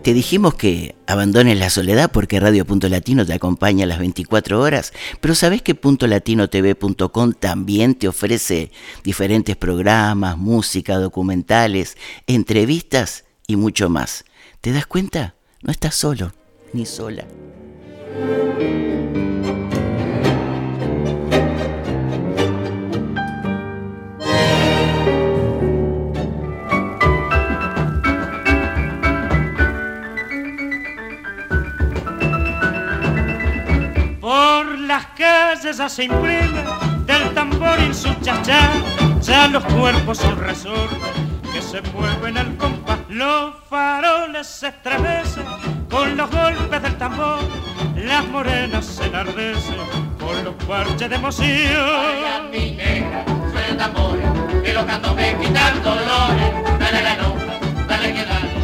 Te 0.07 0.15
dijimos 0.15 0.55
que 0.55 0.95
abandones 1.09 1.59
la 1.59 1.69
soledad 1.69 2.13
porque 2.13 2.39
Radio 2.39 2.65
Punto 2.65 2.89
Latino 2.89 3.27
te 3.27 3.33
acompaña 3.33 3.87
las 3.87 3.99
24 3.99 4.61
horas, 4.61 4.93
pero 5.21 5.35
¿sabes 5.35 5.63
que 5.63 5.75
puntolatinotv.com 5.75 7.33
también 7.33 7.97
te 7.97 8.07
ofrece 8.07 8.71
diferentes 9.03 9.57
programas, 9.57 10.39
música, 10.39 10.99
documentales, 10.99 11.97
entrevistas 12.29 13.25
y 13.49 13.57
mucho 13.57 13.91
más? 13.91 14.25
¿Te 14.61 14.71
das 14.71 14.87
cuenta? 14.87 15.35
No 15.63 15.73
estás 15.73 15.97
solo 15.97 16.33
ni 16.73 16.87
sola. 16.87 17.27
Las 34.87 35.07
calles 35.07 35.79
ya 35.79 35.89
se 35.89 36.05
imprime 36.05 36.63
del 37.07 37.35
tambor 37.35 37.79
y 37.81 37.93
su 37.93 38.13
chachá, 38.21 38.71
ya 39.21 39.49
los 39.49 39.65
cuerpos 39.65 40.19
son 40.19 40.39
resortes 40.39 40.99
que 41.53 41.61
se 41.61 41.83
mueven 41.93 42.37
al 42.39 42.57
compás, 42.57 42.99
los 43.09 43.55
faroles 43.69 44.47
se 44.47 44.69
estremecen 44.69 45.45
con 45.91 46.17
los 46.17 46.31
golpes 46.31 46.83
del 46.83 46.97
tambor, 46.97 47.41
las 47.97 48.27
morenas 48.29 48.85
se 48.85 49.07
enardecen 49.07 49.77
con 50.21 50.45
los 50.45 50.55
parches 50.65 51.11
de 51.11 51.17
emoción. 51.17 52.51
Mi 52.53 52.73
negra, 52.73 53.25
suena 53.51 53.67
el 53.69 53.77
tambor, 53.77 54.19
que 54.63 54.73
los 54.73 54.85
cantos 54.85 55.17
me 55.17 55.37
quitan 55.39 55.83
dolores, 55.83 56.79
dale 56.79 57.03
la 57.03 57.17
nota, 57.17 57.59
dale 57.89 58.15
que 58.15 58.25
dale, 58.25 58.56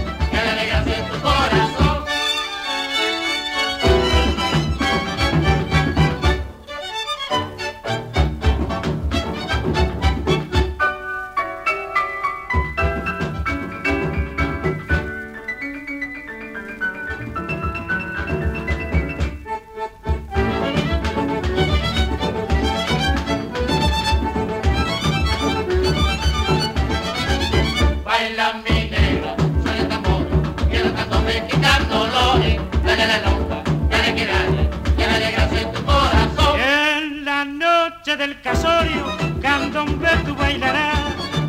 del 38.17 38.41
casorio, 38.43 39.07
candombe 39.41 40.09
tu 40.27 40.35
bailarás 40.35 40.99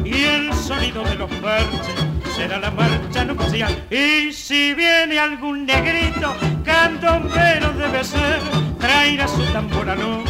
y 0.06 0.24
el 0.24 0.54
sonido 0.54 1.04
de 1.04 1.16
los 1.16 1.30
parches 1.36 1.94
será 2.36 2.58
la 2.58 2.72
marcha 2.72 3.26
nupcial. 3.26 3.86
Y 3.90 4.32
si 4.32 4.74
viene 4.74 5.20
algún 5.20 5.66
negrito, 5.66 6.34
candombero 6.64 7.74
debe 7.74 8.04
ser, 8.04 8.40
traerá 8.80 9.28
su 9.28 9.44
tambor 9.52 9.90
al 9.90 10.24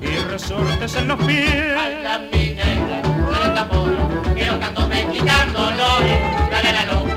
y 0.00 0.16
resortes 0.30 0.94
en 0.96 1.08
los 1.08 1.22
pies. 1.24 1.74
Baila 1.74 2.18
mi 2.32 2.54
negra, 2.54 3.02
tambor, 3.54 3.96
dale 6.50 6.72
la 6.72 7.15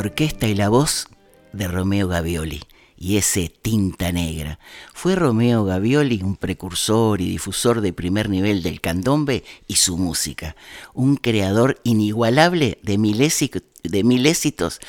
orquesta 0.00 0.48
y 0.48 0.54
la 0.54 0.68
voz 0.68 1.08
de 1.52 1.68
Romeo 1.68 2.08
Gavioli 2.08 2.62
y 2.96 3.16
ese 3.16 3.48
tinta 3.48 4.12
negra. 4.12 4.58
Fue 4.92 5.14
Romeo 5.14 5.64
Gavioli 5.64 6.22
un 6.22 6.36
precursor 6.36 7.20
y 7.20 7.28
difusor 7.28 7.80
de 7.80 7.92
primer 7.92 8.28
nivel 8.28 8.62
del 8.62 8.80
candombe 8.80 9.44
y 9.66 9.76
su 9.76 9.96
música, 9.96 10.56
un 10.92 11.16
creador 11.16 11.80
inigualable 11.84 12.78
de 12.82 12.98
mil, 12.98 13.18
de 13.82 14.04
mil 14.04 14.26
éxitos 14.26 14.80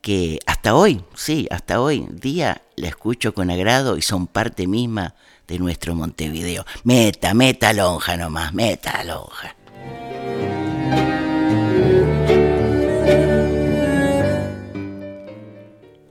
que 0.00 0.38
hasta 0.46 0.74
hoy, 0.74 1.02
sí, 1.14 1.48
hasta 1.50 1.80
hoy 1.80 2.06
día 2.10 2.62
la 2.76 2.88
escucho 2.88 3.34
con 3.34 3.50
agrado 3.50 3.96
y 3.96 4.02
son 4.02 4.26
parte 4.26 4.66
misma 4.66 5.14
de 5.46 5.58
nuestro 5.58 5.94
Montevideo. 5.94 6.64
Meta, 6.84 7.34
meta 7.34 7.72
lonja 7.72 8.16
nomás, 8.16 8.52
meta 8.52 9.02
lonja. 9.04 9.56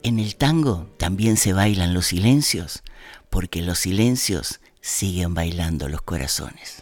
En 0.08 0.20
el 0.20 0.38
tango 0.38 0.88
también 0.98 1.36
se 1.36 1.52
bailan 1.52 1.94
los 1.94 2.06
silencios, 2.06 2.82
porque 3.30 3.62
los 3.62 3.80
silencios 3.80 4.62
siguen 4.80 5.34
bailando 5.34 5.90
los 5.90 6.02
corazones. 6.02 6.82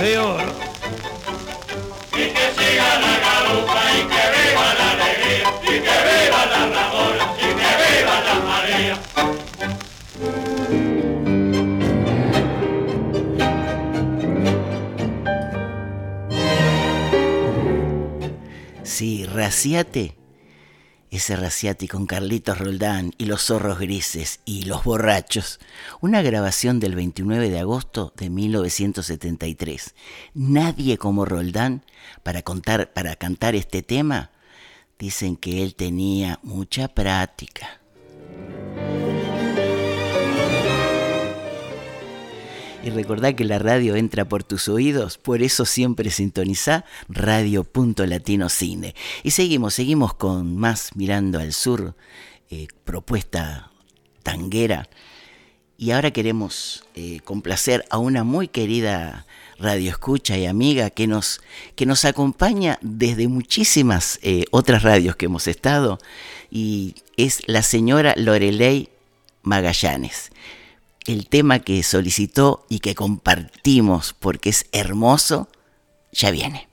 De 0.00 0.18
oro. 0.18 0.52
Y 2.12 2.30
que 2.30 2.52
siga 2.56 2.98
la 3.00 3.14
garuba 3.24 3.82
y 3.92 4.00
que 4.02 4.24
viva 4.34 4.74
la 4.78 4.90
alegría, 4.92 5.48
y 5.62 5.66
que 5.66 5.96
viva 6.08 6.40
las 6.46 6.66
Ramonas 6.74 7.30
y 7.38 7.48
que 7.58 7.70
viva 7.82 8.16
las 8.26 8.40
Marías. 8.44 9.00
Sí, 18.84 19.26
Raciate. 19.26 20.17
Ese 21.18 21.34
Raciate 21.34 21.88
con 21.88 22.06
Carlitos 22.06 22.58
Roldán 22.58 23.12
y 23.18 23.24
los 23.24 23.42
zorros 23.42 23.80
grises 23.80 24.38
y 24.44 24.66
los 24.66 24.84
borrachos. 24.84 25.58
Una 26.00 26.22
grabación 26.22 26.78
del 26.78 26.94
29 26.94 27.50
de 27.50 27.58
agosto 27.58 28.12
de 28.16 28.30
1973. 28.30 29.96
Nadie 30.34 30.96
como 30.96 31.24
Roldán 31.24 31.82
para, 32.22 32.42
contar, 32.42 32.92
para 32.92 33.16
cantar 33.16 33.56
este 33.56 33.82
tema. 33.82 34.30
Dicen 34.96 35.34
que 35.34 35.64
él 35.64 35.74
tenía 35.74 36.38
mucha 36.44 36.86
práctica. 36.86 37.80
Y 42.84 42.90
recordá 42.90 43.34
que 43.34 43.44
la 43.44 43.58
radio 43.58 43.96
entra 43.96 44.28
por 44.28 44.44
tus 44.44 44.68
oídos, 44.68 45.18
por 45.18 45.42
eso 45.42 45.64
siempre 45.64 46.10
sintoniza 46.10 46.84
Radio.Latino 47.08 48.48
Cine. 48.48 48.94
Y 49.24 49.32
seguimos, 49.32 49.74
seguimos 49.74 50.14
con 50.14 50.56
más 50.56 50.94
Mirando 50.94 51.40
al 51.40 51.52
Sur, 51.52 51.96
eh, 52.50 52.68
propuesta 52.84 53.72
tanguera. 54.22 54.88
Y 55.76 55.90
ahora 55.90 56.12
queremos 56.12 56.84
eh, 56.94 57.18
complacer 57.24 57.84
a 57.90 57.98
una 57.98 58.22
muy 58.22 58.46
querida 58.46 59.26
radioescucha 59.58 60.38
y 60.38 60.46
amiga 60.46 60.90
que 60.90 61.08
nos, 61.08 61.40
que 61.74 61.84
nos 61.84 62.04
acompaña 62.04 62.78
desde 62.80 63.26
muchísimas 63.26 64.20
eh, 64.22 64.44
otras 64.52 64.84
radios 64.84 65.16
que 65.16 65.26
hemos 65.26 65.48
estado, 65.48 65.98
y 66.48 66.94
es 67.16 67.42
la 67.48 67.62
señora 67.62 68.14
Lorelei 68.16 68.88
Magallanes 69.42 70.30
el 71.06 71.28
tema 71.28 71.60
que 71.60 71.82
solicitó 71.82 72.66
y 72.68 72.80
que 72.80 72.94
compartimos 72.94 74.14
porque 74.18 74.50
es 74.50 74.66
hermoso, 74.72 75.48
ya 76.12 76.30
viene. 76.30 76.67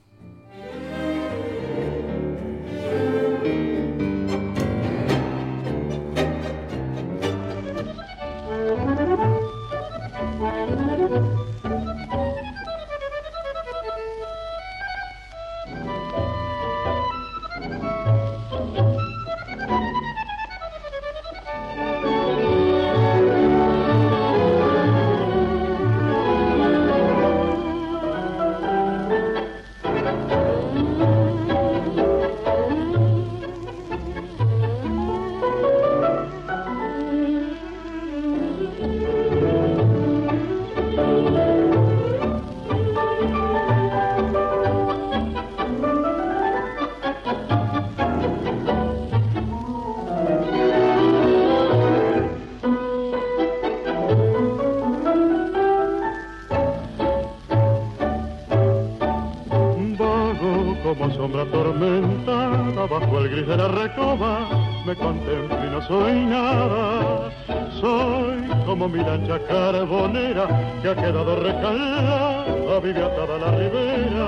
Que 70.82 70.90
ha 70.90 70.96
quedado 70.96 71.36
recalada, 71.38 72.80
vive 72.80 73.02
atada 73.02 73.36
a 73.36 73.40
la 73.40 73.52
ribera. 73.58 74.28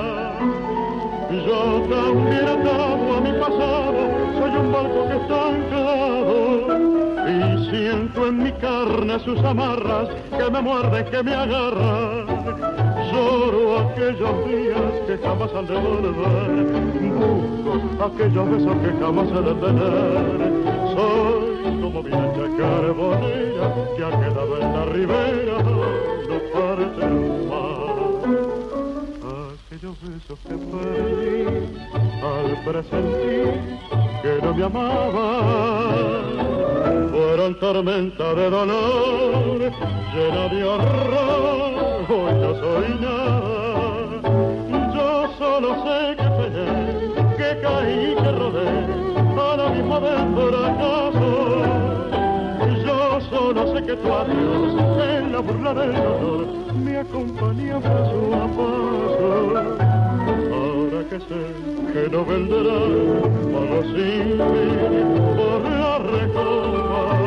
Yo 1.30 1.82
también 1.90 2.48
atado 2.48 3.18
a 3.18 3.22
mi 3.22 3.32
pasado, 3.34 4.00
soy 4.40 4.52
un 4.56 4.72
barco 4.72 5.08
que 5.08 5.16
está 5.18 5.48
anclado 5.50 6.38
y 7.28 7.70
siento 7.70 8.28
en 8.28 8.38
mi 8.44 8.52
carne 8.54 9.20
sus 9.20 9.40
amarras 9.44 10.10
que 10.38 10.50
me 10.50 10.62
muerden, 10.62 11.06
que 11.06 11.24
me 11.24 11.34
agarran. 11.36 12.26
Lloro 13.12 13.80
aquellos 13.90 14.46
días 14.48 14.92
que 15.06 15.18
jamás 15.24 15.54
han 15.54 15.68
de 15.68 15.76
volver, 15.76 16.97
aquellos 18.06 18.50
besos 18.52 18.78
que 18.78 18.92
jamás 19.00 19.32
han 19.32 19.46
de 19.46 19.54
tener. 19.56 20.38
Soy 20.96 21.82
como 21.82 22.04
mi 22.04 22.12
ancha 22.12 22.46
carbonera 22.58 23.74
que 23.96 24.04
ha 24.04 24.10
quedado 24.10 24.58
en 24.62 24.74
la 24.74 24.86
ribera 24.86 25.58
Aquellos 29.78 29.98
besos 30.02 30.40
que 30.48 30.56
perdí 30.72 31.68
al 32.24 32.48
presentir 32.66 33.48
que 34.22 34.40
no 34.42 34.54
me 34.54 34.64
amaba 34.64 36.08
fueron 37.12 37.60
tormenta 37.60 38.34
de 38.34 38.50
dolor, 38.50 39.72
llena 40.14 40.48
de 40.50 40.64
horror, 40.64 42.06
hoy 42.10 42.34
no 42.34 42.56
soy 42.60 43.00
nada. 43.02 43.47
Caí, 47.62 48.16
que 48.16 48.32
rodé, 48.32 48.70
a 49.40 49.58
la 49.58 49.70
misma 49.70 50.00
vez 50.00 50.20
fracaso 50.36 51.88
solo 53.30 53.74
sé 53.74 53.84
que 53.84 53.96
tu 53.96 54.14
adiós 54.14 54.74
en 55.10 55.32
la 55.32 55.40
burla 55.40 55.74
del 55.74 55.94
dolor 55.94 56.48
me 56.76 56.98
acompaña 56.98 57.80
paso 57.80 58.20
a 58.34 58.48
paso. 58.58 59.28
Ahora 60.54 61.04
que 61.10 61.20
sé 61.20 61.42
que 61.94 62.10
no 62.10 62.26
vendrá 62.26 62.80
pago 63.54 63.82
sin 63.94 64.38
fin 64.50 65.08
por 65.38 65.62
la 65.70 65.98
recoba, 66.00 67.27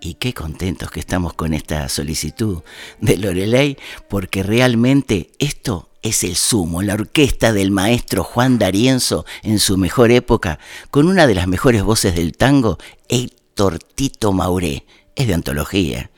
Y 0.00 0.14
qué 0.14 0.34
contentos 0.34 0.90
que 0.90 1.00
estamos 1.00 1.32
con 1.32 1.54
esta 1.54 1.88
solicitud 1.88 2.62
de 3.00 3.16
Loreley, 3.16 3.78
porque 4.08 4.42
realmente 4.42 5.30
esto 5.38 5.88
es 6.02 6.24
el 6.24 6.36
sumo, 6.36 6.82
la 6.82 6.94
orquesta 6.94 7.52
del 7.52 7.70
maestro 7.70 8.22
Juan 8.22 8.58
D'Arienzo 8.58 9.24
en 9.42 9.58
su 9.58 9.78
mejor 9.78 10.10
época, 10.10 10.58
con 10.90 11.08
una 11.08 11.26
de 11.26 11.34
las 11.34 11.48
mejores 11.48 11.82
voces 11.82 12.14
del 12.14 12.36
tango, 12.36 12.78
Héctor 13.08 13.78
Tito 13.78 14.32
Mauré. 14.32 14.84
Es 15.16 15.26
de 15.26 15.34
antología. 15.34 16.10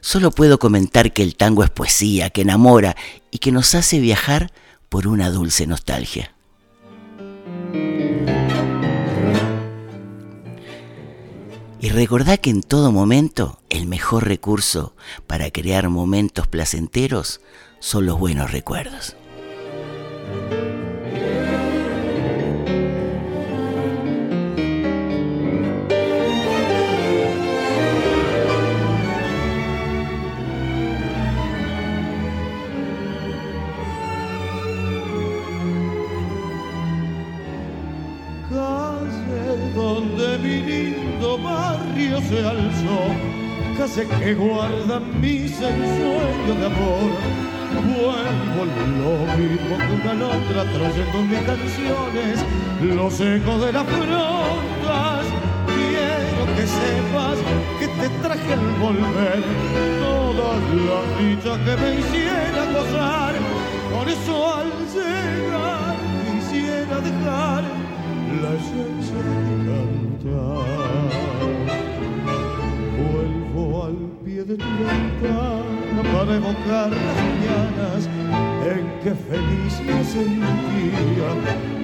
Solo 0.00 0.30
puedo 0.30 0.58
comentar 0.58 1.12
que 1.12 1.22
el 1.22 1.34
tango 1.34 1.64
es 1.64 1.70
poesía, 1.70 2.30
que 2.30 2.42
enamora 2.42 2.94
y 3.30 3.38
que 3.38 3.52
nos 3.52 3.74
hace 3.74 4.00
viajar 4.00 4.52
por 4.88 5.08
una 5.08 5.30
dulce 5.30 5.66
nostalgia. 5.66 6.34
Y 11.80 11.90
recordá 11.90 12.38
que 12.38 12.50
en 12.50 12.62
todo 12.62 12.90
momento 12.90 13.60
el 13.70 13.86
mejor 13.86 14.26
recurso 14.26 14.94
para 15.28 15.50
crear 15.52 15.88
momentos 15.88 16.48
placenteros 16.48 17.40
son 17.78 18.06
los 18.06 18.18
buenos 18.18 18.50
recuerdos. 18.50 19.14
Calle 43.96 44.18
que 44.18 44.34
guarda 44.34 45.00
mis 45.00 45.52
ensueños 45.52 46.58
de 46.58 46.66
amor. 46.66 47.10
Vuelvo 47.86 48.64
lo 49.00 49.12
mismo 49.36 49.76
que 49.78 50.08
una 50.08 50.26
otra 50.26 50.64
trayendo 50.72 51.18
mis 51.22 51.40
canciones, 51.40 52.44
los 52.82 53.20
ecos 53.20 53.60
de 53.64 53.72
las 53.72 53.86
frondas. 53.86 55.24
Quiero 55.66 56.42
que 56.56 56.66
sepas 56.66 57.38
que 57.78 57.88
te 57.88 58.08
traje 58.22 58.52
al 58.52 58.66
volver 58.80 59.42
todas 60.00 60.60
las 60.88 61.06
dichas 61.18 61.58
que 61.58 61.76
me 61.82 61.94
hicieran 62.00 62.72
gozar. 62.74 63.34
Por 63.92 64.08
eso 64.08 64.54
al 64.54 64.70
llegar 64.94 65.96
quisiera 66.26 66.96
dejar 67.00 67.62
la 68.42 68.50
esencia 68.54 69.18
de 69.26 69.54
cantar. 69.66 71.07
De 74.48 74.56
tu 74.56 74.64
ventana 74.64 76.02
para 76.10 76.36
evocar 76.36 76.90
las 76.90 77.16
mañanas 77.28 78.08
en 78.64 78.84
que 79.02 79.12
feliz 79.28 79.74
me 79.84 80.02
sentía 80.02 81.30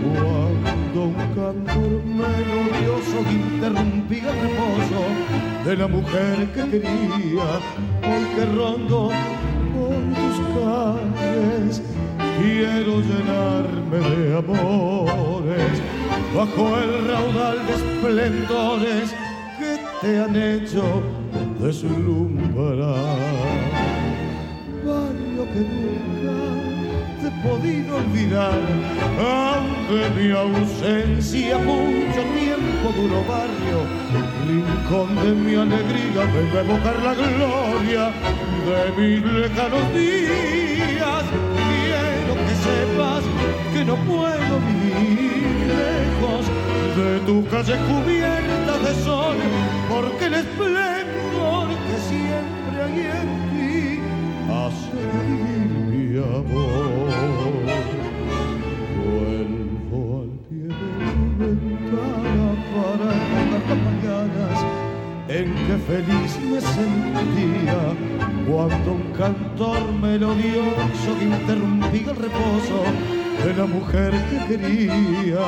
cuando 0.03 1.03
un 1.05 1.15
cantor 1.35 2.03
melodioso 2.23 3.17
interrumpía 3.31 4.31
el 4.31 4.41
reposo 4.41 5.03
de 5.67 5.77
la 5.77 5.89
mujer 5.89 6.53
que 6.55 6.71
quería. 6.71 7.51
Hoy 8.09 8.25
que 8.35 8.47
rondo 8.47 9.11
por 9.75 10.01
tus 10.17 10.37
calles 10.57 11.83
quiero 12.39 13.03
llenarme 13.03 13.99
de 14.09 14.39
amores 14.39 15.83
bajo 16.35 16.79
el 16.79 17.09
raudal 17.09 17.59
de 17.67 17.75
esplendores 17.75 19.15
que 19.59 19.79
te 20.01 20.19
han 20.19 20.35
hecho 20.35 21.24
deslumbrar. 21.65 23.17
Barrio 24.85 25.45
que 25.53 25.63
nunca 25.73 26.37
te 27.21 27.27
he 27.29 27.31
podido 27.43 27.97
olvidar, 27.97 28.61
aunque 29.19 30.01
mi 30.17 30.31
ausencia 30.31 31.57
mucho 31.59 32.21
tiempo 32.41 32.87
duró 32.95 33.25
barrio, 33.25 33.81
rincón 34.47 35.09
de 35.25 35.31
mi 35.33 35.55
alegría 35.55 36.23
vengo 36.35 36.59
a 36.59 36.61
evocar 36.61 36.97
la 37.03 37.15
gloria 37.15 38.13
de 38.67 38.81
mis 38.99 39.23
lejanos 39.33 39.95
días. 39.95 41.25
Quiero 41.67 42.35
que 42.47 42.55
sepas 42.69 43.25
que 43.73 43.85
no 43.87 43.97
puedo 44.05 44.55
vivir 44.69 45.55
lejos 45.73 46.45
de 46.99 47.21
tu 47.27 47.37
calle 47.49 47.77
cubierta 47.89 48.79
de 48.85 48.95
sol, 49.03 49.37
porque 49.89 50.27
el 50.27 50.35
esplendor 50.35 51.04
feliz 65.87 66.39
me 66.41 66.61
sentía 66.61 67.95
cuando 68.49 68.93
un 68.93 69.13
cantor 69.13 69.93
melodioso 70.01 71.19
que 71.19 71.25
interrumpía 71.25 72.11
el 72.11 72.17
reposo 72.17 72.79
de 73.45 73.55
la 73.55 73.67
mujer 73.67 74.13
que 74.31 74.39
quería. 74.49 75.47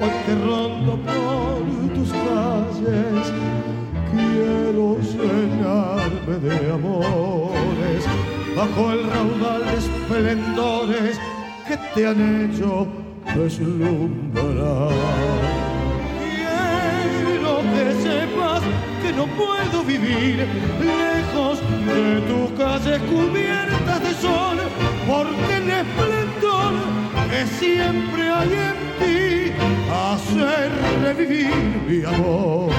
Hoy 0.00 0.10
que 0.26 0.34
rondo 0.34 0.98
por 1.02 1.94
tus 1.94 2.10
calles, 2.12 3.32
quiero 4.14 4.98
llenarme 5.00 6.34
de 6.48 6.72
amores 6.72 8.04
bajo 8.56 8.92
el 8.92 9.06
raudal 9.10 9.64
de 9.66 9.74
esplendores 9.78 11.20
que 11.66 11.76
te 11.94 12.06
han 12.06 12.44
hecho 12.44 12.86
deslumbrar. 13.34 14.90
Quiero 17.24 17.58
que 17.72 17.84
sepas 18.02 18.62
que 19.02 19.12
no 19.12 19.26
puedo 19.26 19.82
vivir 19.84 20.46
lejos 20.80 21.60
de 21.86 22.20
tu 22.28 22.54
calle 22.56 22.98
cubierta 23.10 23.98
de 23.98 24.14
sol, 24.14 24.58
porque 25.06 25.56
el 25.56 25.70
esplendor 25.70 26.72
que 27.30 27.46
siempre 27.46 28.30
hay 28.30 28.52
en 28.70 28.78
ti 29.00 29.52
hace 29.90 30.68
revivir 31.02 31.82
mi 31.88 32.04
amor. 32.04 32.70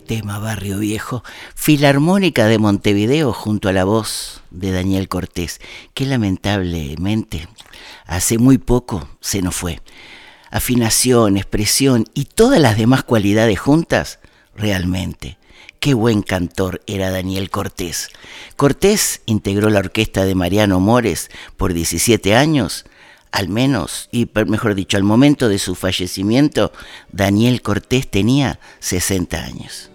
Tema, 0.00 0.38
Barrio 0.38 0.78
Viejo. 0.78 1.22
Filarmónica 1.54 2.46
de 2.46 2.58
Montevideo 2.58 3.32
junto 3.32 3.68
a 3.68 3.72
la 3.72 3.84
voz 3.84 4.42
de 4.50 4.72
Daniel 4.72 5.08
Cortés, 5.08 5.60
que 5.94 6.06
lamentablemente 6.06 7.48
hace 8.06 8.38
muy 8.38 8.58
poco 8.58 9.08
se 9.20 9.42
nos 9.42 9.54
fue. 9.54 9.80
Afinación, 10.50 11.36
expresión 11.36 12.04
y 12.14 12.26
todas 12.26 12.60
las 12.60 12.76
demás 12.76 13.04
cualidades 13.04 13.58
juntas, 13.58 14.20
realmente. 14.54 15.38
Qué 15.80 15.94
buen 15.94 16.22
cantor 16.22 16.80
era 16.86 17.10
Daniel 17.10 17.50
Cortés. 17.50 18.08
Cortés 18.56 19.20
integró 19.26 19.68
la 19.68 19.80
orquesta 19.80 20.24
de 20.24 20.34
Mariano 20.34 20.80
Mores 20.80 21.30
por 21.56 21.74
17 21.74 22.34
años 22.34 22.86
al 23.34 23.48
menos, 23.48 24.08
y 24.12 24.30
mejor 24.46 24.76
dicho, 24.76 24.96
al 24.96 25.02
momento 25.02 25.48
de 25.48 25.58
su 25.58 25.74
fallecimiento, 25.74 26.70
Daniel 27.10 27.62
Cortés 27.62 28.08
tenía 28.08 28.60
60 28.78 29.36
años. 29.36 29.90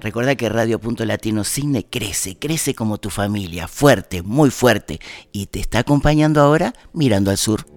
Recuerda 0.00 0.36
que 0.36 0.48
Radio 0.48 0.78
Punto 0.78 1.04
Latino 1.04 1.42
Cine 1.42 1.84
crece, 1.84 2.38
crece 2.38 2.76
como 2.76 2.98
tu 2.98 3.10
familia, 3.10 3.66
fuerte, 3.66 4.22
muy 4.22 4.50
fuerte, 4.50 5.00
y 5.32 5.46
te 5.46 5.58
está 5.58 5.80
acompañando 5.80 6.40
ahora 6.40 6.72
mirando 6.92 7.32
al 7.32 7.38
sur. 7.38 7.69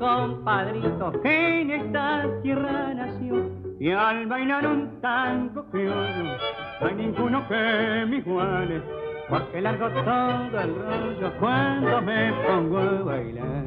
Compadrito 0.00 1.12
en 1.24 1.70
esta 1.70 2.24
tierra 2.42 2.94
nació. 2.94 3.50
Y 3.78 3.92
al 3.92 4.26
bailar 4.26 4.66
un 4.66 5.00
tango 5.00 5.64
criollo, 5.70 6.36
no 6.80 6.86
hay 6.86 6.94
ninguno 6.94 7.46
que 7.48 8.06
me 8.08 8.16
iguale, 8.16 8.82
porque 9.28 9.60
largo 9.60 9.88
todo 9.90 10.60
el 10.60 10.74
rollo 10.74 11.32
cuando 11.38 12.02
me 12.02 12.32
pongo 12.46 12.78
a 12.78 13.02
bailar. 13.02 13.64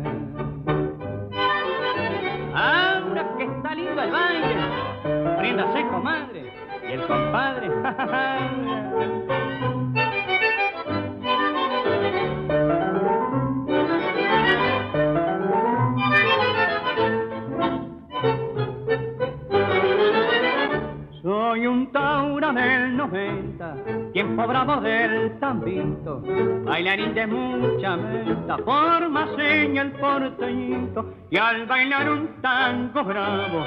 Ahora 2.53 3.27
que 3.37 3.43
está 3.43 3.75
lindo 3.75 4.01
el 4.01 4.11
baile, 4.11 4.55
ríndase 5.39 5.87
comadre, 5.87 6.53
y 6.87 6.91
el 6.91 7.07
compadre, 7.07 7.69
del 23.13 23.55
90, 23.55 24.11
tiempo 24.11 24.47
bravo 24.47 24.81
del 24.81 25.39
tambito, 25.39 26.21
bailarín 26.65 27.13
de 27.13 27.27
mucha 27.27 27.95
meta, 27.95 28.57
forma 28.57 29.27
seña 29.37 29.83
el 29.83 29.91
porteñito, 29.93 31.13
y 31.29 31.37
al 31.37 31.65
bailar 31.67 32.09
un 32.09 32.41
tango 32.41 33.03
bravo, 33.03 33.65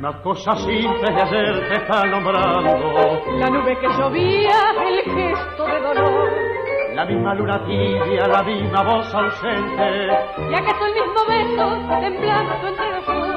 La 0.07 0.13
misma 0.13 0.23
cosa 0.23 0.55
simple 0.55 1.11
de 1.13 1.21
ayer 1.21 1.69
te 1.69 1.75
está 1.75 2.05
nombrando. 2.05 2.71
La 3.41 3.51
nube 3.51 3.77
que 3.81 3.89
llovía, 3.89 4.55
el 4.87 5.03
gesto 5.03 5.67
de 5.67 5.81
dolor. 5.81 6.33
La 6.95 7.05
misma 7.05 7.35
luna 7.35 7.59
tibia, 7.67 8.29
la 8.29 8.41
misma 8.45 8.85
voz 8.85 9.13
ausente. 9.13 10.07
Y 10.49 10.55
acaso 10.55 10.87
el 10.87 10.95
mismo 10.95 11.27
beso 11.27 12.01
temblando 12.01 12.69
entre 12.69 12.91
los 12.93 13.05
dos. 13.05 13.37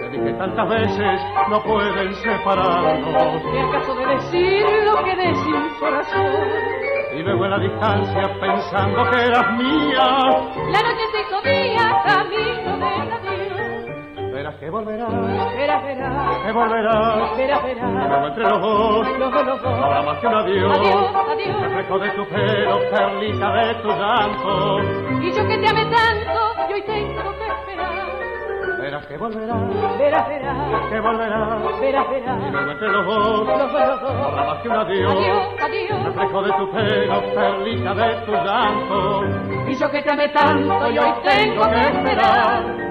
Te 0.00 0.08
dije 0.08 0.32
tantas 0.38 0.68
veces, 0.70 1.20
no 1.50 1.62
pueden 1.64 2.14
separarnos. 2.14 3.42
¿Qué 3.42 3.60
acaso 3.60 3.94
de 3.94 4.06
decir 4.06 4.64
lo 4.86 5.04
que 5.04 5.16
de 5.16 5.34
sin 5.34 5.68
corazón? 5.80 6.80
Y 7.14 7.22
luego 7.22 7.44
en 7.44 7.50
la 7.50 7.58
distancia, 7.58 8.40
pensando 8.40 9.10
que 9.10 9.20
eras 9.20 9.52
mía, 9.52 10.06
La 10.72 10.80
noche 10.80 11.04
se 11.12 11.30
camino 11.30 11.42
del 11.42 11.78
adiós. 11.78 12.49
Verás 14.50 14.60
que 14.60 14.70
volverás, 14.70 15.10
Verás, 15.56 15.84
verás, 15.84 16.38
que 16.44 16.52
volverás. 16.52 17.36
verás, 17.36 17.60
Y 17.62 17.66
verás. 17.66 18.26
entre 18.28 18.42
los 18.44 18.60
dos, 18.60 19.18
Los 19.18 19.32
dos, 19.32 19.46
los 19.46 19.62
no 19.62 19.84
habrá 19.84 19.96
dos. 19.98 20.06
más 20.06 20.18
que 20.18 20.26
un 20.26 20.34
adiós. 20.34 20.78
Adiós, 20.78 21.14
adiós. 21.30 21.60
Reflejo 21.62 21.98
de 21.98 22.10
tu 22.10 22.24
pelo, 22.28 22.78
perlita 22.90 23.52
de 23.52 23.74
tu 23.76 23.88
llanto. 23.88 24.78
Y 25.22 25.32
yo 25.32 25.46
que 25.46 25.58
te 25.58 25.68
amé 25.68 25.84
tanto, 25.86 26.40
y 26.68 26.72
hoy 26.72 26.82
tengo 26.82 27.30
que 27.38 27.46
esperar. 27.46 27.90
Verás 28.80 29.06
que 29.06 29.16
volverás, 29.18 29.98
Verás, 29.98 30.28
verás, 30.28 30.56
que 30.90 31.00
volverás. 31.00 31.80
verás, 31.80 32.06
Y 32.08 32.12
verás. 32.12 32.52
luego 32.52 32.70
entre 32.72 32.88
los 32.88 33.06
dos, 33.06 33.46
Los 33.46 33.58
dos, 33.58 33.72
los 33.72 34.02
no 34.02 34.24
habrá 34.24 34.42
dos. 34.42 34.46
más 34.54 34.62
que 34.62 34.68
un 34.68 34.74
adiós. 34.76 35.12
Adiós, 35.12 35.46
adiós. 35.62 36.04
Reflejo 36.04 36.42
de 36.42 36.52
tu 36.52 36.70
pelo, 36.72 37.22
perlita 37.34 37.94
de 37.94 38.14
tu 38.26 38.32
llanto. 38.32 39.24
Y 39.68 39.74
yo 39.76 39.90
que 39.90 40.02
te 40.02 40.10
amé 40.10 40.28
tanto, 40.30 40.90
y 40.90 40.98
hoy 40.98 41.12
tengo 41.22 41.62
que 41.70 41.80
esperar. 41.80 42.89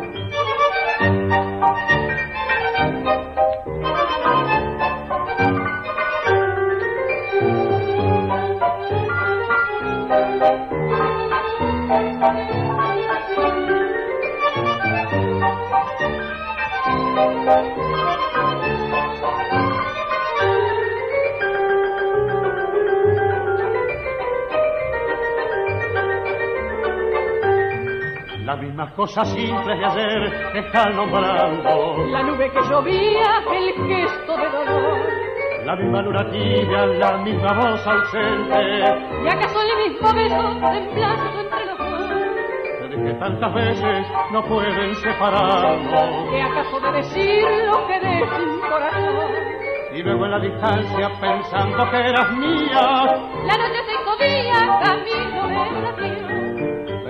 Cosas 28.99 29.29
simples 29.29 29.79
de 29.79 29.85
ayer 29.85 30.51
te 30.51 30.59
están 30.59 30.93
nombrando. 30.93 32.05
La 32.07 32.21
nube 32.21 32.51
que 32.51 32.59
llovía, 32.69 33.41
el 33.55 33.73
gesto 33.87 34.35
de 34.35 34.49
dolor. 34.49 34.99
La 35.63 35.75
misma 35.77 36.01
luna 36.01 36.29
tibia, 36.29 36.85
la 36.85 37.17
misma 37.19 37.53
voz 37.53 37.87
ausente. 37.87 38.59
Y 39.23 39.27
acaso 39.29 39.61
el 39.61 39.89
mismo 39.89 40.13
beso 40.13 40.59
temblando 40.59 41.39
entre 41.39 41.65
los 41.65 41.77
dos. 41.77 42.09
Te 42.81 42.87
dije 42.89 43.13
tantas 43.13 43.53
veces, 43.53 44.07
no 44.33 44.43
pueden 44.43 44.95
separarnos. 44.95 46.29
¿Qué 46.31 46.41
acaso 46.41 46.79
de 46.81 46.91
decir 46.91 47.45
lo 47.67 47.87
que 47.87 47.99
de 48.01 48.19
sin 48.35 48.59
corazón? 48.69 49.31
Y 49.95 50.03
luego 50.03 50.25
en 50.25 50.31
la 50.31 50.39
distancia, 50.39 51.09
pensando 51.21 51.89
que 51.89 51.97
eras 51.97 52.31
mía, 52.33 52.81
La 53.45 53.57
noche 53.57 53.79
se 53.85 54.25
día, 54.25 54.79
camino 54.83 55.47
del 55.47 55.85
adiós. 55.85 56.18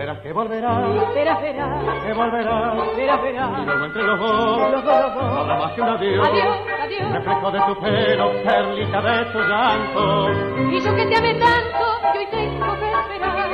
Verás 0.09 0.23
que 0.23 0.33
volverás, 0.33 1.13
Verás, 1.13 1.41
verás, 1.41 2.03
que 2.03 2.13
volverás. 2.13 2.95
verás, 2.95 3.19
Y 3.19 3.23
verás. 3.23 3.65
luego 3.65 3.85
entre 3.85 4.03
los 4.03 4.19
dos, 4.19 4.71
Los 4.71 4.83
dos, 4.83 5.01
los 5.01 5.15
no 5.15 5.39
habrá 5.39 5.55
dos. 5.55 5.65
más 5.65 5.71
que 5.73 5.81
un 5.81 5.89
adiós. 5.89 6.27
Adiós, 6.27 6.57
adiós. 6.83 7.11
Reflejo 7.13 7.51
de 7.51 7.59
tu 7.61 7.79
pelo, 7.79 8.31
perlita 8.43 9.01
de 9.01 9.25
tu 9.25 9.39
llanto. 9.39 10.29
Y 10.71 10.79
yo 10.81 10.95
que 10.95 11.05
te 11.05 11.15
amé 11.17 11.33
tanto, 11.35 11.85
y 12.13 12.17
hoy 12.17 12.25
tengo 12.31 12.75
que 12.79 12.91
esperar. 12.91 13.49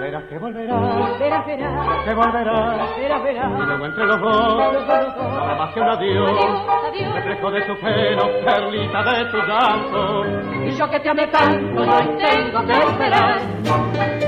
Verás 0.00 0.24
que 0.24 0.38
volverás, 0.38 1.18
Verás, 1.18 1.46
verás, 1.46 2.04
que 2.04 2.14
volverás. 2.14 2.96
verás, 2.96 3.20
Y 3.20 3.24
verás. 3.24 3.50
luego 3.66 3.86
entre 3.86 4.06
los 4.06 4.20
dos, 4.20 4.56
no 4.58 4.72
dos. 4.72 5.58
más 5.58 5.72
que 5.74 5.80
un 5.80 5.88
adiós. 5.88 6.28
Adiós, 6.30 6.66
adiós. 6.88 7.14
Reflejo 7.14 7.50
de 7.50 7.62
tu 7.62 7.74
pelo, 7.80 8.22
perlita 8.44 9.02
de 9.04 9.24
tu 9.26 9.36
llanto. 9.38 10.24
Y 10.66 10.70
yo 10.72 10.90
que 10.90 11.00
te 11.00 11.08
amé 11.10 11.26
tanto, 11.28 11.84
y 11.84 11.88
hoy 11.88 12.16
tengo 12.18 12.66
que 12.66 12.72
esperar. 12.72 14.25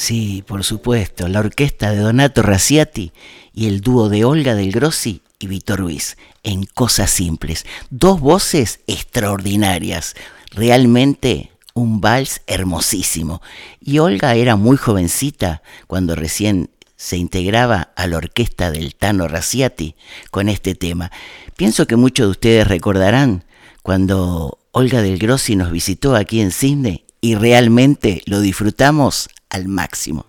Sí, 0.00 0.42
por 0.46 0.64
supuesto, 0.64 1.28
la 1.28 1.40
orquesta 1.40 1.90
de 1.90 1.98
Donato 1.98 2.40
Raciati 2.40 3.12
y 3.52 3.66
el 3.66 3.82
dúo 3.82 4.08
de 4.08 4.24
Olga 4.24 4.54
del 4.54 4.72
Grossi 4.72 5.20
y 5.38 5.46
Víctor 5.46 5.80
Ruiz 5.80 6.16
en 6.42 6.64
Cosas 6.64 7.10
Simples. 7.10 7.66
Dos 7.90 8.18
voces 8.18 8.80
extraordinarias, 8.86 10.14
realmente 10.52 11.52
un 11.74 12.00
vals 12.00 12.40
hermosísimo. 12.46 13.42
Y 13.78 13.98
Olga 13.98 14.34
era 14.36 14.56
muy 14.56 14.78
jovencita 14.78 15.60
cuando 15.86 16.14
recién 16.14 16.70
se 16.96 17.18
integraba 17.18 17.92
a 17.94 18.06
la 18.06 18.16
orquesta 18.16 18.70
del 18.70 18.94
Tano 18.94 19.28
Raciati 19.28 19.96
con 20.30 20.48
este 20.48 20.74
tema. 20.74 21.12
Pienso 21.58 21.86
que 21.86 21.96
muchos 21.96 22.26
de 22.26 22.30
ustedes 22.30 22.68
recordarán 22.68 23.44
cuando 23.82 24.58
Olga 24.72 25.02
del 25.02 25.18
Grossi 25.18 25.56
nos 25.56 25.70
visitó 25.70 26.16
aquí 26.16 26.40
en 26.40 26.52
Cisne 26.52 27.04
y 27.20 27.34
realmente 27.34 28.22
lo 28.24 28.40
disfrutamos 28.40 29.28
al 29.50 29.68
máximo. 29.68 30.26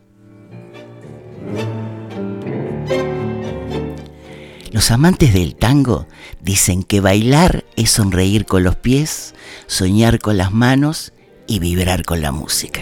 Los 4.71 4.89
amantes 4.91 5.33
del 5.33 5.55
tango 5.55 6.07
dicen 6.41 6.83
que 6.83 7.01
bailar 7.01 7.65
es 7.75 7.91
sonreír 7.91 8.45
con 8.45 8.63
los 8.63 8.75
pies, 8.77 9.35
soñar 9.67 10.19
con 10.19 10.37
las 10.37 10.51
manos 10.51 11.13
y 11.47 11.59
vibrar 11.59 12.05
con 12.05 12.21
la 12.21 12.31
música. 12.31 12.81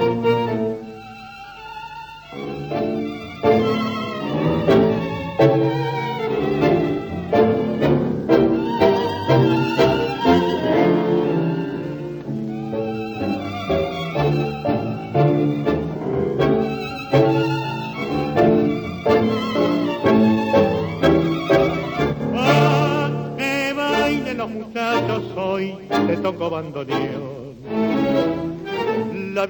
La 29.33 29.47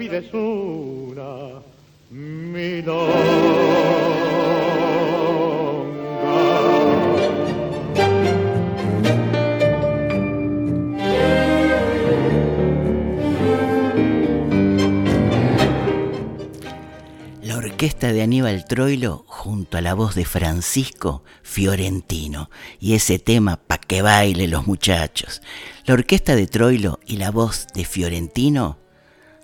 La 17.44 17.58
orquesta 17.58 18.14
de 18.14 18.22
Aníbal 18.22 18.66
Troilo 18.66 19.26
junto 19.28 19.78
a 19.78 19.82
la 19.82 19.94
voz 19.94 20.16
de 20.16 20.24
Francisco 20.26 21.24
Fiorentino. 21.42 22.50
Y 22.80 22.94
ese 22.94 23.20
tema 23.20 23.58
que 23.92 24.02
baile 24.02 24.48
los 24.48 24.68
muchachos. 24.68 25.42
La 25.84 25.96
orquesta 25.96 26.38
de 26.38 26.48
Troilo 26.48 27.02
y 27.06 27.18
la 27.18 27.30
voz 27.30 27.68
de 27.74 27.84
Fiorentino 27.84 28.80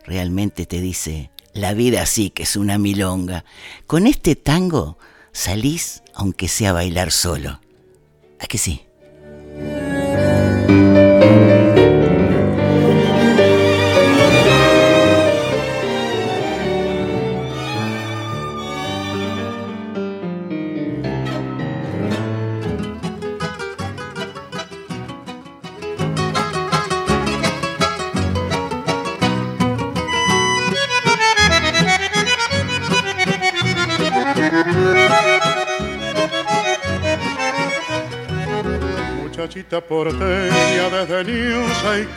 realmente 0.06 0.66
te 0.66 0.80
dice, 0.80 1.32
la 1.52 1.74
vida 1.74 2.06
sí 2.06 2.30
que 2.30 2.44
es 2.44 2.56
una 2.56 2.78
milonga. 2.78 3.44
Con 3.88 4.08
este 4.08 4.38
tango 4.38 4.98
salís 5.34 6.02
aunque 6.14 6.48
sea 6.48 6.70
a 6.70 6.74
bailar 6.74 7.12
solo. 7.12 7.60
¿A 8.40 8.48
que 8.48 8.58
sí? 8.58 8.84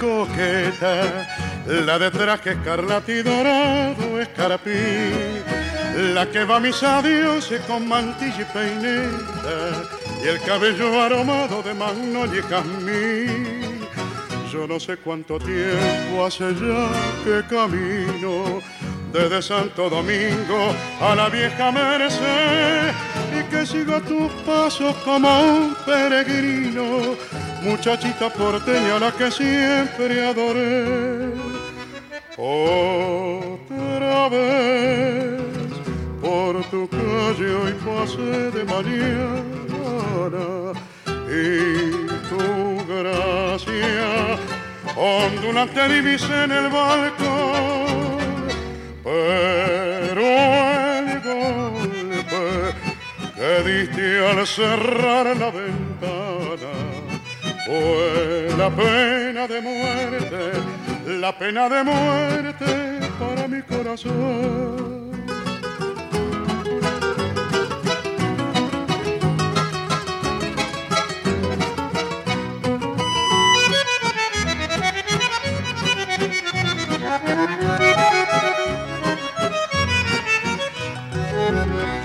Coqueta, 0.01 1.29
la 1.67 1.99
de 1.99 2.11
traje 2.11 2.53
escarlata 2.53 3.13
y 3.13 3.23
dorado 3.23 4.21
escarapí, 4.21 5.13
la 6.15 6.27
que 6.31 6.45
va 6.45 6.57
a 6.57 6.61
mis 6.61 6.83
adiós 6.83 7.53
con 7.69 7.87
mantilla 7.87 8.41
y 8.41 8.45
peineta 8.47 9.57
y 10.25 10.29
el 10.29 10.41
cabello 10.41 11.01
aromado 11.01 11.63
de 11.63 11.75
magnolia 11.75 12.41
y 12.41 12.49
jazmín. 12.51 13.81
Yo 14.51 14.67
no 14.67 14.81
sé 14.81 14.97
cuánto 14.97 15.39
tiempo 15.39 16.25
hace 16.27 16.55
ya 16.55 16.89
que 17.23 17.47
camino 17.49 18.61
desde 19.13 19.43
Santo 19.43 19.89
Domingo 19.91 20.75
a 21.01 21.15
la 21.15 21.29
vieja 21.29 21.71
Merced 21.71 22.95
que 23.51 23.67
sigo 23.67 24.01
tus 24.03 24.31
pasos 24.47 24.95
como 25.05 25.29
un 25.41 25.77
peregrino, 25.85 27.17
muchachita 27.63 28.31
porteña 28.31 28.99
la 28.99 29.13
que 29.13 29.31
siempre 29.31 30.27
adoré. 30.27 31.33
Otra 32.37 34.29
vez 34.29 35.41
por 36.21 36.65
tu 36.71 36.89
calle 36.89 37.55
hoy 37.55 37.75
pasé 37.85 38.51
de 38.51 38.65
mañana. 38.65 40.47
Y 41.29 42.07
tu 42.29 42.45
gracia 42.89 44.39
ondulante 44.97 45.89
divisé 45.89 46.45
en 46.45 46.53
el 46.53 46.69
balcón, 46.69 48.19
pero 49.05 50.23
el 50.99 51.21
golpe 51.21 52.75
que 53.37 53.63
diste 53.71 54.27
al 54.27 54.47
cerrar 54.47 55.37
la 55.37 55.51
ventana 55.51 56.90
fue 57.67 58.49
la 58.57 58.71
pena 58.71 59.47
de 59.47 59.61
muerte, 59.61 60.53
la 61.07 61.39
pena 61.39 61.69
de 61.69 61.85
muerte 61.85 63.01
para 63.19 63.49
mi 63.49 63.63
corazón. 63.63 64.91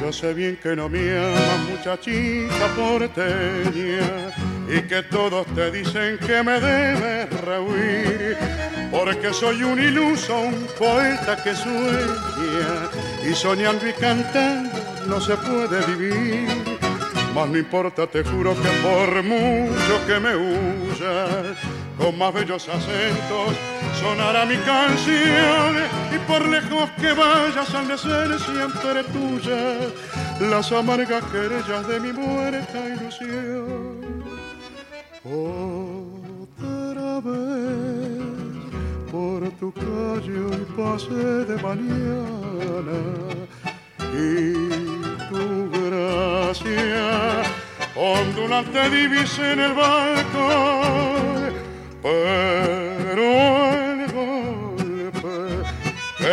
Yo 0.01 0.13
sé 0.13 0.33
bien 0.33 0.57
que 0.61 0.75
no 0.75 0.87
me 0.87 1.17
amas, 1.17 1.59
muchachita 1.69 2.67
porteña, 2.75 4.31
y 4.67 4.81
que 4.81 5.03
todos 5.03 5.45
te 5.55 5.71
dicen 5.71 6.17
que 6.19 6.43
me 6.43 6.59
debes 6.59 7.29
rehuir, 7.41 8.37
porque 8.91 9.33
soy 9.33 9.63
un 9.63 9.79
iluso, 9.79 10.39
un 10.39 10.67
poeta 10.77 11.41
que 11.43 11.55
sueña, 11.55 12.89
y 13.29 13.33
soñando 13.33 13.87
y 13.87 13.93
cantando 13.93 14.79
no 15.07 15.21
se 15.21 15.35
puede 15.37 15.85
vivir. 15.95 16.47
Mas 17.33 17.49
no 17.49 17.57
importa, 17.57 18.07
te 18.07 18.23
juro 18.23 18.55
que 18.55 18.69
por 18.81 19.23
mucho 19.23 20.07
que 20.07 20.19
me 20.19 20.35
huyas, 20.35 21.57
con 21.97 22.17
más 22.17 22.33
bellos 22.33 22.67
acentos 22.69 23.74
sonará 23.99 24.45
mi 24.45 24.57
canción 24.57 25.75
y 26.13 26.17
por 26.27 26.47
lejos 26.47 26.89
que 26.99 27.13
vayas 27.13 27.73
al 27.73 27.87
de 27.87 27.97
siempre 27.97 29.03
tuya 29.13 29.61
las 30.39 30.71
amargas 30.71 31.23
querellas 31.31 31.87
de 31.87 31.99
mi 31.99 32.11
muerta 32.11 32.79
ilusión. 32.87 34.23
Otra 35.23 37.19
vez 37.21 38.25
por 39.11 39.49
tu 39.59 39.71
calle 39.71 40.39
hoy 40.49 40.65
pasé 40.77 41.45
de 41.49 41.55
mañana 41.63 42.99
y 44.13 44.53
tu 45.29 45.71
gracia 45.71 47.43
ondulante 47.95 48.89
divisé 48.89 49.53
en 49.53 49.59
el 49.61 49.73
balcón, 49.73 51.53
pero 52.03 53.64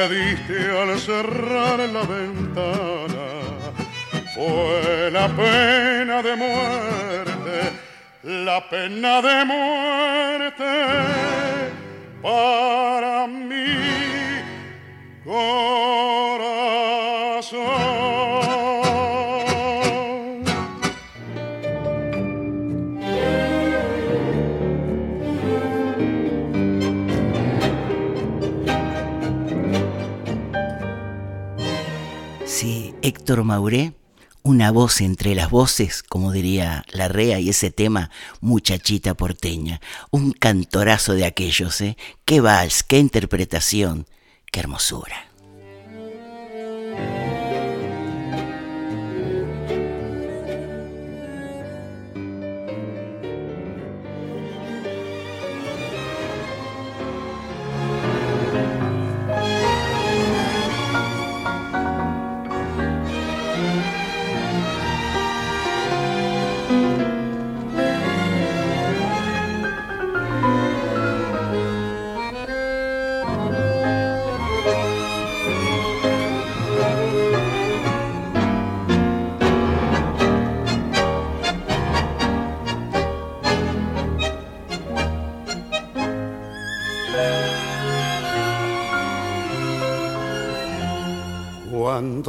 diste 0.08 0.70
al 0.70 0.98
cerrar 0.98 1.78
la 1.78 2.02
ventana 2.02 3.26
fue 4.34 5.10
la 5.10 5.28
pena 5.28 6.22
de 6.22 6.36
muerte, 6.36 7.72
la 8.22 8.68
pena 8.68 9.20
de 9.20 9.44
muerte 9.44 10.64
para 12.22 13.26
mi 13.26 13.66
corazón. 15.24 16.42
Héctor 33.02 33.42
Mauré, 33.42 33.94
una 34.44 34.70
voz 34.70 35.00
entre 35.00 35.34
las 35.34 35.50
voces, 35.50 36.04
como 36.04 36.30
diría 36.30 36.84
Larrea, 36.92 37.40
y 37.40 37.48
ese 37.48 37.72
tema, 37.72 38.10
muchachita 38.40 39.14
porteña, 39.14 39.80
un 40.12 40.30
cantorazo 40.32 41.14
de 41.14 41.24
aquellos, 41.24 41.80
¿eh? 41.80 41.96
Qué 42.24 42.40
vals, 42.40 42.84
qué 42.84 42.98
interpretación, 42.98 44.06
qué 44.52 44.60
hermosura. 44.60 45.26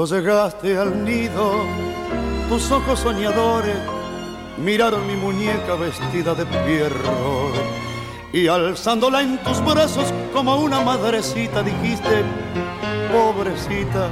Llegaste 0.05 0.77
al 0.77 1.05
nido, 1.05 1.65
tus 2.49 2.69
ojos 2.71 2.99
soñadores 2.99 3.77
miraron 4.57 5.07
mi 5.07 5.15
muñeca 5.15 5.75
vestida 5.75 6.35
de 6.35 6.45
pierro 6.45 7.51
y 8.33 8.47
alzándola 8.47 9.21
en 9.21 9.37
tus 9.43 9.63
brazos 9.63 10.13
como 10.33 10.57
una 10.57 10.81
madrecita 10.81 11.63
dijiste, 11.63 12.21
pobrecita, 13.13 14.09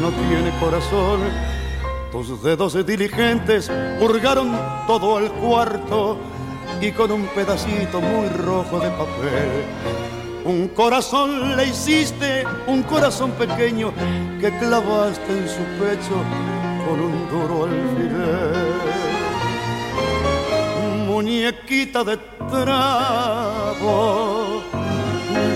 no 0.00 0.10
tiene 0.10 0.50
corazón. 0.58 1.20
Tus 2.10 2.42
dedos 2.42 2.84
diligentes 2.84 3.70
hurgaron 4.00 4.58
todo 4.88 5.20
el 5.20 5.30
cuarto 5.30 6.18
y 6.80 6.90
con 6.90 7.12
un 7.12 7.26
pedacito 7.28 8.00
muy 8.00 8.28
rojo 8.28 8.80
de 8.80 8.90
papel 8.90 10.21
un 10.44 10.68
corazón 10.68 11.56
le 11.56 11.66
hiciste, 11.66 12.44
un 12.66 12.82
corazón 12.82 13.30
pequeño 13.32 13.92
que 14.40 14.50
clavaste 14.58 15.30
en 15.30 15.48
su 15.48 15.62
pecho 15.80 16.22
con 16.86 17.00
un 17.00 17.28
duro 17.28 17.64
alfiler. 17.64 18.72
Muñequita 21.06 22.04
de 22.04 22.16
trapo, 22.50 23.94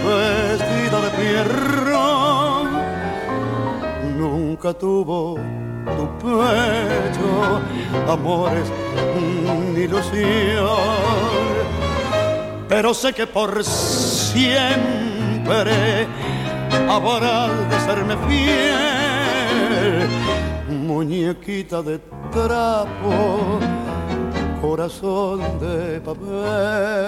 vestida 0.07 1.01
de 1.01 1.11
pierro, 1.19 2.65
nunca 4.17 4.73
tuvo 4.75 5.37
tu 5.97 6.07
pecho 6.19 7.61
amores 8.09 8.69
ni 9.75 9.81
ilusión 9.81 11.76
pero 12.69 12.95
sé 12.95 13.13
que 13.13 13.27
por 13.27 13.65
siempre 13.65 14.57
habrás 16.89 17.71
de 17.71 17.81
serme 17.81 18.17
fiel, 18.29 20.09
muñequita 20.69 21.83
de 21.83 21.99
trapo, 22.33 23.61
corazón 24.61 25.41
de 25.61 26.01
papel. 26.01 27.07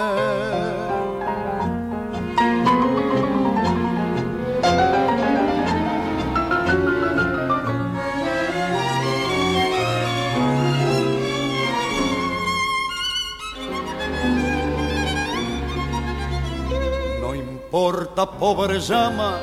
Importa, 17.69 18.25
pobre 18.25 18.79
llama 18.79 19.37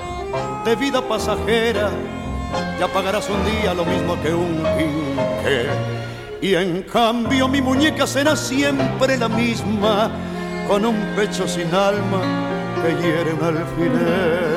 de 0.64 0.74
vida 0.74 1.01
pasajera, 1.01 1.91
ya 2.77 2.89
pagarás 2.89 3.31
un 3.31 3.37
día 3.45 3.72
lo 3.72 3.85
mismo 3.85 4.20
que 4.20 4.35
un 4.35 4.64
quinqué. 4.77 5.68
Y 6.43 6.57
en 6.57 6.83
cambio 6.83 7.47
mi 7.47 7.62
muñeca 7.62 8.05
será 8.05 8.35
siempre 8.35 9.16
la 9.16 9.29
misma, 9.29 10.11
con 10.66 10.85
un 10.85 10.97
pecho 11.14 11.47
sin 11.47 11.72
alma 11.72 12.20
que 12.83 12.97
hiere 13.01 13.33
un 13.33 13.45
alfiler. 13.45 14.57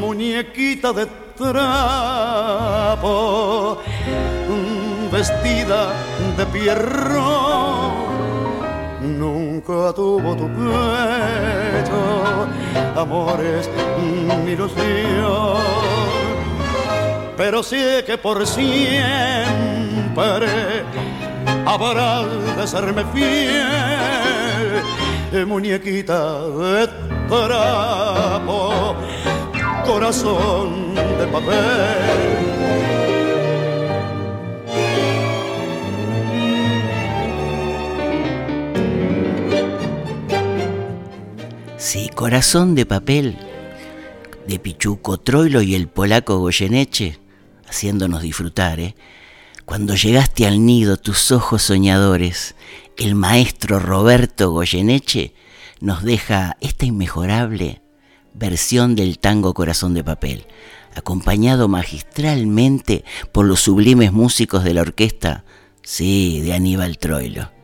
Muñequita 0.00 0.92
de 0.92 1.06
trapo, 1.36 2.18
vestida 5.12 5.92
de 6.36 6.46
pierro, 6.46 8.07
nunca 9.58 9.92
tuvo 9.92 10.36
tu 10.36 10.46
pecho, 10.48 12.46
amores, 12.96 13.68
mi 14.44 14.52
ilusión. 14.52 15.58
Pero 17.36 17.62
sé 17.62 18.04
que 18.06 18.16
por 18.18 18.46
siempre 18.46 19.24
habrá 21.66 22.24
de 22.24 22.66
serme 22.66 23.04
fiel, 23.12 24.82
muñequita 25.46 26.40
de 26.48 26.88
trapo 27.28 28.96
corazón 29.86 30.94
de 30.94 31.26
papel. 31.26 32.57
Corazón 42.28 42.74
de 42.74 42.84
papel 42.84 43.38
de 44.46 44.58
Pichuco 44.58 45.16
Troilo 45.18 45.62
y 45.62 45.74
el 45.74 45.88
polaco 45.88 46.38
Goyeneche, 46.40 47.18
haciéndonos 47.66 48.20
disfrutar, 48.20 48.80
¿eh? 48.80 48.94
Cuando 49.64 49.94
llegaste 49.94 50.46
al 50.46 50.66
nido, 50.66 50.98
tus 50.98 51.32
ojos 51.32 51.62
soñadores, 51.62 52.54
el 52.98 53.14
maestro 53.14 53.78
Roberto 53.78 54.50
Goyeneche 54.50 55.32
nos 55.80 56.02
deja 56.02 56.58
esta 56.60 56.84
inmejorable 56.84 57.80
versión 58.34 58.94
del 58.94 59.18
tango 59.18 59.54
Corazón 59.54 59.94
de 59.94 60.04
Papel, 60.04 60.44
acompañado 60.94 61.66
magistralmente 61.66 63.06
por 63.32 63.46
los 63.46 63.60
sublimes 63.60 64.12
músicos 64.12 64.64
de 64.64 64.74
la 64.74 64.82
orquesta, 64.82 65.46
sí, 65.82 66.42
de 66.42 66.52
Aníbal 66.52 66.98
Troilo. 66.98 67.57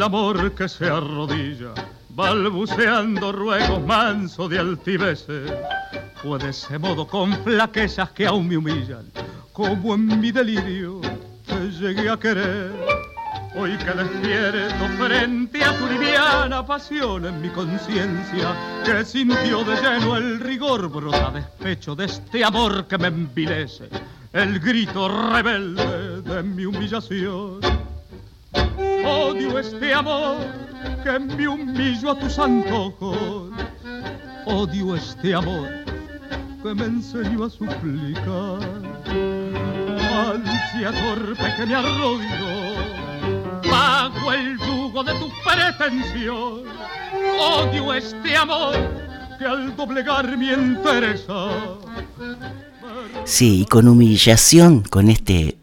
Del 0.00 0.06
amor 0.06 0.54
que 0.54 0.66
se 0.66 0.88
arrodilla, 0.88 1.74
balbuceando 2.08 3.32
ruegos 3.32 3.84
manso 3.84 4.48
de 4.48 4.58
altiveces. 4.58 5.52
Fue 6.22 6.38
de 6.38 6.48
ese 6.48 6.78
modo 6.78 7.06
con 7.06 7.34
flaquezas 7.44 8.08
que 8.12 8.26
aún 8.26 8.48
me 8.48 8.56
humillan, 8.56 9.04
como 9.52 9.96
en 9.96 10.18
mi 10.18 10.32
delirio 10.32 11.02
te 11.44 11.70
llegué 11.72 12.08
a 12.08 12.16
querer. 12.16 12.72
Hoy 13.54 13.76
que 13.76 13.90
despierto 13.92 14.86
frente 14.96 15.62
a 15.62 15.78
tu 15.78 15.86
liviana 15.86 16.64
pasión 16.64 17.26
en 17.26 17.42
mi 17.42 17.50
conciencia, 17.50 18.56
que 18.86 19.04
sintió 19.04 19.62
de 19.64 19.76
lleno 19.82 20.16
el 20.16 20.40
rigor 20.40 20.88
brota 20.88 21.30
despecho 21.30 21.94
de 21.94 22.06
este 22.06 22.42
amor 22.42 22.86
que 22.86 22.96
me 22.96 23.08
envilece, 23.08 23.90
el 24.32 24.60
grito 24.60 25.30
rebelde 25.30 26.22
de 26.22 26.42
mi 26.42 26.64
humillación 26.64 27.79
Odio 28.52 29.58
este 29.58 29.94
amor 29.94 30.38
que 31.04 31.18
me 31.18 31.48
humillo 31.48 32.10
a 32.10 32.18
tus 32.18 32.38
antojos. 32.38 33.50
Odio 34.46 34.96
este 34.96 35.34
amor 35.34 35.68
que 36.62 36.74
me 36.74 36.84
enseñó 36.84 37.44
a 37.44 37.50
suplicar. 37.50 38.60
Ansia 40.30 40.92
torpe 40.92 41.54
que 41.56 41.66
me 41.66 41.74
arrodilló 41.74 43.00
bajo 43.70 44.32
el 44.32 44.58
yugo 44.58 45.04
de 45.04 45.12
tu 45.14 45.30
pretensión. 45.44 46.64
Odio 47.40 47.94
este 47.94 48.36
amor 48.36 48.74
que 49.38 49.44
al 49.46 49.74
doblegar 49.76 50.36
mi 50.36 50.50
interesa. 50.50 51.50
Sí, 53.24 53.66
con 53.70 53.88
humillación, 53.88 54.82
con 54.82 55.08
este 55.08 55.59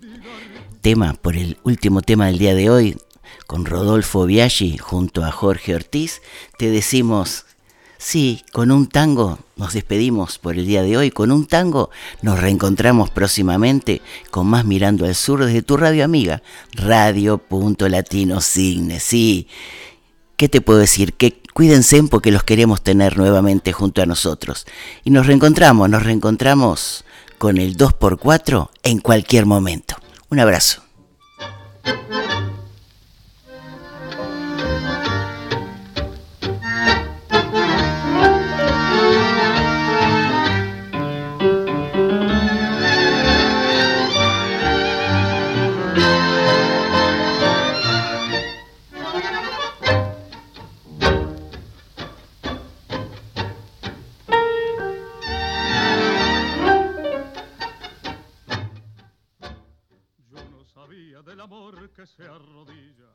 tema, 0.78 1.14
por 1.14 1.36
el 1.36 1.58
último 1.64 2.02
tema 2.02 2.28
del 2.28 2.38
día 2.38 2.56
de 2.56 2.70
hoy, 2.70 2.98
con 3.46 3.66
Rodolfo 3.66 4.26
Biaggi 4.26 4.78
junto 4.78 5.24
a 5.24 5.32
Jorge 5.32 5.76
Ortiz, 5.76 6.22
te 6.58 6.70
decimos, 6.70 7.46
sí, 7.98 8.44
con 8.52 8.72
un 8.72 8.88
tango 8.88 9.40
nos 9.56 9.74
despedimos 9.74 10.38
por 10.38 10.56
el 10.56 10.68
día 10.68 10.84
de 10.84 10.98
hoy, 10.98 11.12
con 11.12 11.32
un 11.32 11.46
tango 11.48 11.90
nos 12.22 12.40
reencontramos 12.40 13.10
próximamente 13.10 14.02
con 14.32 14.48
más 14.48 14.66
Mirando 14.66 15.06
al 15.06 15.16
Sur 15.16 15.46
desde 15.46 15.62
tu 15.62 15.78
radio 15.78 16.04
amiga, 16.04 16.42
Radio 16.74 17.42
Latino 17.90 18.42
Signe, 18.42 19.00
sí. 19.00 19.48
¿Qué 20.36 20.50
te 20.50 20.62
puedo 20.62 20.80
decir? 20.80 21.14
Que 21.14 21.42
cuídense 21.54 22.04
porque 22.04 22.32
los 22.32 22.44
queremos 22.44 22.84
tener 22.84 23.18
nuevamente 23.18 23.74
junto 23.74 24.04
a 24.04 24.06
nosotros. 24.06 24.68
Y 25.04 25.10
nos 25.10 25.26
reencontramos, 25.26 25.90
nos 25.90 26.04
reencontramos 26.04 27.06
con 27.40 27.58
el 27.58 27.76
2x4 27.76 28.70
en 28.84 29.00
cualquier 29.00 29.48
momento. 29.48 29.96
Un 30.30 30.40
abrazo. 30.40 30.84
se 62.08 62.24
arrodilla. 62.24 62.77